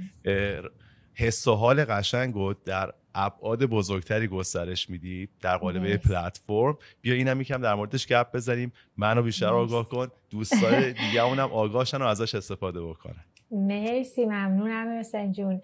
حس 1.15 1.47
و 1.47 1.55
حال 1.55 1.85
قشنگ 1.85 2.55
در 2.65 2.93
ابعاد 3.15 3.65
بزرگتری 3.65 4.27
گسترش 4.27 4.89
میدی 4.89 5.29
در 5.41 5.57
قالب 5.57 5.97
پلتفرم. 5.97 6.77
بیا 7.01 7.13
اینم 7.13 7.41
یکم 7.41 7.61
در 7.61 7.75
موردش 7.75 8.07
گپ 8.07 8.35
بزنیم. 8.35 8.71
منو 8.97 9.21
بیشتر 9.21 9.45
آگاه 9.45 9.89
کن. 9.89 10.07
دوستای 10.29 10.93
دیگه 11.07 11.23
اونم 11.23 11.51
آگاهشن 11.51 11.97
و 11.97 12.05
ازش 12.05 12.35
استفاده 12.35 12.81
بکنن. 12.81 13.25
مرسی 13.51 14.25
ممنونم 14.25 14.99
حسین 14.99 15.31
جون. 15.31 15.61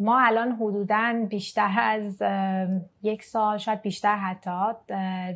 ما 0.00 0.20
الان 0.20 0.52
حدودا 0.52 1.26
بیشتر 1.30 1.76
از 1.80 2.22
یک 3.02 3.22
سال 3.22 3.58
شاید 3.58 3.82
بیشتر 3.82 4.16
حتی 4.16 4.72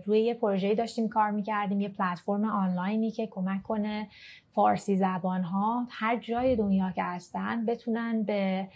روی 0.07 0.21
یه 0.21 0.35
پروژه 0.35 0.75
داشتیم 0.75 1.09
کار 1.09 1.31
می‌کردیم 1.31 1.81
یه 1.81 1.89
پلتفرم 1.89 2.45
آنلاینی 2.45 3.11
که 3.11 3.27
کمک 3.27 3.63
کنه 3.63 4.09
فارسی 4.51 4.97
زبان 4.97 5.43
ها 5.43 5.87
هر 5.91 6.17
جای 6.17 6.57
دنیا 6.57 6.91
که 6.91 7.03
هستن 7.03 7.67
بتونن 7.67 8.23
به 8.23 8.69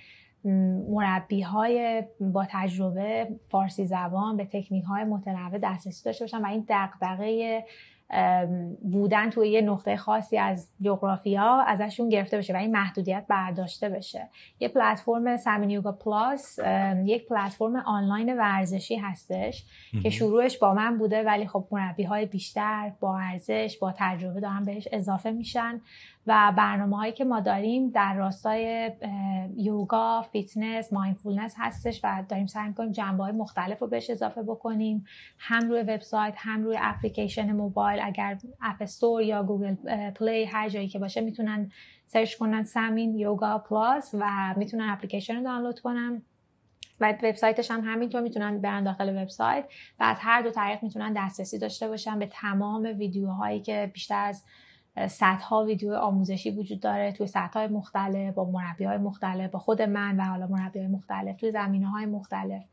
مربی 0.88 1.40
های 1.40 2.04
با 2.20 2.46
تجربه 2.50 3.28
فارسی 3.48 3.86
زبان 3.86 4.36
به 4.36 4.44
تکنیک 4.44 4.84
های 4.84 5.04
متنوع 5.04 5.58
دسترسی 5.58 6.04
داشته 6.04 6.24
باشن 6.24 6.44
و 6.44 6.46
این 6.46 6.66
دقدقه 6.68 7.64
بودن 8.82 9.30
توی 9.30 9.48
یه 9.48 9.60
نقطه 9.60 9.96
خاصی 9.96 10.38
از 10.38 10.68
جغرافیا 10.80 11.64
ازشون 11.66 12.08
گرفته 12.08 12.38
بشه 12.38 12.54
و 12.54 12.56
این 12.56 12.72
محدودیت 12.72 13.24
برداشته 13.28 13.88
بشه. 13.88 14.28
یه 14.60 14.68
پلتفرم 14.68 15.36
سمین 15.36 15.70
یوگا 15.70 15.92
پلاس 15.92 16.58
یک 17.04 17.28
پلتفرم 17.28 17.76
آنلاین 17.76 18.38
ورزشی 18.38 18.96
هستش 18.96 19.64
که 20.02 20.10
شروعش 20.10 20.58
با 20.58 20.74
من 20.74 20.98
بوده 20.98 21.22
ولی 21.22 21.46
خب 21.46 21.64
مربی 21.70 22.02
های 22.02 22.26
بیشتر 22.26 22.92
با 23.00 23.18
ارزش 23.18 23.78
با 23.80 23.94
تجربه 23.96 24.40
دارن 24.40 24.64
بهش 24.64 24.88
اضافه 24.92 25.30
میشن. 25.30 25.80
و 26.26 26.52
برنامه 26.56 26.96
هایی 26.96 27.12
که 27.12 27.24
ما 27.24 27.40
داریم 27.40 27.90
در 27.90 28.14
راستای 28.14 28.92
یوگا، 29.56 30.22
فیتنس، 30.22 30.92
mindfulness 30.92 31.54
هستش 31.58 32.00
و 32.04 32.24
داریم 32.28 32.46
سعی 32.46 32.72
کنیم 32.72 32.92
جنبه 32.92 33.24
های 33.24 33.32
مختلف 33.32 33.78
رو 33.78 33.86
بهش 33.88 34.10
اضافه 34.10 34.42
بکنیم. 34.42 35.04
هم 35.38 35.68
روی 35.68 35.80
وبسایت 35.80 36.34
هم 36.36 36.62
روی 36.62 36.76
اپلیکیشن 36.80 37.52
موبایل. 37.52 38.00
اگر 38.02 38.38
اپ 38.62 38.76
استور 38.80 39.22
یا 39.22 39.42
گوگل 39.42 39.74
پلی 40.10 40.44
هر 40.44 40.68
جایی 40.68 40.88
که 40.88 40.98
باشه 40.98 41.20
می‌تونن 41.20 41.70
search 42.06 42.36
کنن 42.36 42.62
سمین 42.62 43.14
یوگا 43.14 43.58
پلاس 43.58 44.10
و 44.14 44.54
می‌تونن 44.56 44.88
اپلیکیشن 44.90 45.36
رو 45.36 45.42
دانلود 45.42 45.80
کنن. 45.80 46.22
و 47.00 47.14
وبسایتش 47.22 47.70
هم 47.70 47.80
همینطور 47.84 48.20
می‌تونن 48.20 48.60
برن 48.60 48.84
داخل 48.84 49.22
وبسایت 49.22 49.64
و 50.00 50.02
از 50.02 50.16
هر 50.20 50.42
دو 50.42 50.50
طریق 50.50 50.82
می‌تونن 50.82 51.12
دسترسی 51.16 51.58
داشته 51.58 51.88
باشن 51.88 52.18
به 52.18 52.26
تمام 52.26 52.82
ویدیوهایی 52.82 53.60
که 53.60 53.90
بیشتر 53.94 54.24
از 54.24 54.44
صدها 55.06 55.64
ویدیو 55.64 55.94
آموزشی 55.94 56.50
وجود 56.50 56.80
داره 56.80 57.12
توی 57.12 57.26
سطح 57.26 57.66
مختلف 57.66 58.34
با 58.34 58.44
مربی 58.44 58.84
های 58.84 58.98
مختلف 58.98 59.50
با 59.50 59.58
خود 59.58 59.82
من 59.82 60.16
و 60.16 60.22
حالا 60.22 60.46
مربی 60.46 60.78
های 60.78 60.88
مختلف 60.88 61.36
توی 61.36 61.52
زمینه 61.52 61.88
های 61.88 62.06
مختلف 62.06 62.64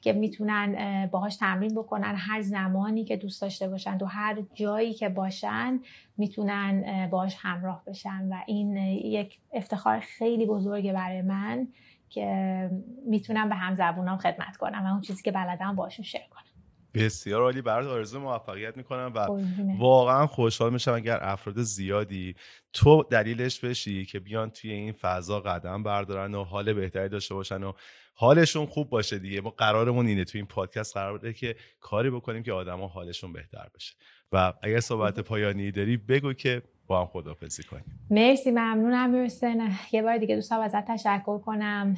که 0.00 0.12
می‌تونن 0.12 1.06
باهاش 1.06 1.36
تمرین 1.36 1.74
بکنن. 1.74 2.14
هر 2.16 2.42
زمانی 2.42 3.04
که 3.04 3.16
دوست 3.16 3.42
داشته 3.42 3.68
باشن 3.68 3.98
تو 3.98 4.06
هر 4.06 4.42
جایی 4.54 4.94
که 4.94 5.08
باشن 5.08 5.80
می‌تونن 6.16 7.08
باهاش 7.10 7.36
همراه 7.38 7.82
بشن 7.86 8.28
و 8.30 8.36
این 8.46 8.76
یک 8.76 9.38
افتخار 9.52 10.00
خیلی 10.00 10.46
بزرگه 10.46 10.92
برای 10.92 11.22
من 11.22 11.68
که 12.08 12.70
می‌تونم 13.06 13.48
به 13.48 13.54
هم 13.54 13.74
زبونام 13.74 14.18
خدمت 14.18 14.56
کنم 14.56 14.84
و 14.84 14.86
اون 14.86 15.00
چیزی 15.00 15.22
که 15.22 15.32
بلدم 15.32 15.76
باشون 15.76 16.04
شیر 16.04 16.20
کنم. 16.30 16.53
بسیار 16.94 17.42
عالی. 17.42 17.62
برات 17.62 17.88
آرزو 17.88 18.20
موفقیت 18.20 18.76
می‌کنم 18.76 19.12
و 19.14 19.18
واقعا 19.78 20.26
خوشحال 20.26 20.72
میشم 20.72 20.92
اگر 20.92 21.18
افراد 21.22 21.62
زیادی 21.62 22.34
تو 22.72 23.02
دلیلش 23.10 23.60
بشی 23.60 24.04
که 24.06 24.20
بیان 24.20 24.50
توی 24.50 24.70
این 24.70 24.92
فضا 24.92 25.40
قدم 25.40 25.82
بردارن 25.82 26.34
و 26.34 26.44
حال 26.44 26.72
بهتری 26.72 27.08
داشته 27.08 27.34
باشن 27.34 27.62
و 27.62 27.72
حالشون 28.14 28.66
خوب 28.66 28.88
باشه 28.88 29.18
دیگه. 29.18 29.40
ما 29.40 29.50
قرارمون 29.50 30.06
اینه 30.06 30.24
تو 30.24 30.38
این 30.38 30.46
پادکست 30.46 30.96
قرار 30.96 31.12
بوده 31.12 31.32
که 31.32 31.56
کاری 31.80 32.10
بکنیم 32.10 32.42
که 32.42 32.52
آدما 32.52 32.88
حالشون 32.88 33.32
بهتر 33.32 33.68
بشه. 33.74 33.94
و 34.34 34.52
اگر 34.62 34.80
صحبت 34.80 35.20
پایانی 35.20 35.70
داری 35.70 35.96
بگو 35.96 36.32
که 36.32 36.62
با 36.86 37.00
هم 37.00 37.06
خدافزی 37.06 37.62
کنیم. 37.62 37.84
مرسی 38.10 38.50
ممنونم 38.50 39.24
حسین 39.24 39.70
یه 39.92 40.02
بار 40.02 40.18
دیگه 40.18 40.34
دوستان 40.34 40.60
ازت 40.60 40.84
تشکر 40.84 41.38
کنم. 41.38 41.94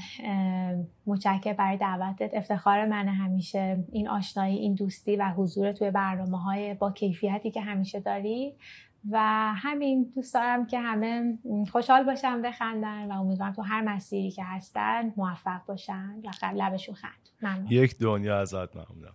متشکر 1.06 1.52
برای 1.52 1.76
دعوتت. 1.76 2.30
افتخار 2.34 2.86
من 2.86 3.08
همیشه 3.08 3.84
این 3.92 4.08
آشنایی 4.08 4.58
این 4.58 4.74
دوستی 4.74 5.16
و 5.16 5.30
حضور 5.36 5.72
توی 5.72 5.90
برنامه 5.90 6.42
های 6.42 6.74
با 6.74 6.92
کیفیتی 6.92 7.50
که 7.50 7.60
همیشه 7.60 8.00
داری. 8.00 8.54
و 9.10 9.18
همین 9.56 10.12
دوست 10.14 10.34
دارم 10.34 10.66
که 10.66 10.78
همه 10.78 11.38
خوشحال 11.70 12.04
باشن 12.04 12.42
بخندن 12.42 13.12
و 13.12 13.20
امیدوارم 13.20 13.52
تو 13.52 13.62
هر 13.62 13.80
مسیری 13.80 14.30
که 14.30 14.44
هستن 14.44 15.12
موفق 15.16 15.60
باشن 15.66 16.14
و 16.24 16.52
لبشون 16.54 16.94
خندون. 16.94 17.72
یک 17.72 17.98
دنیا 17.98 18.40
ازت 18.40 18.76
ممنونم. 18.76 19.14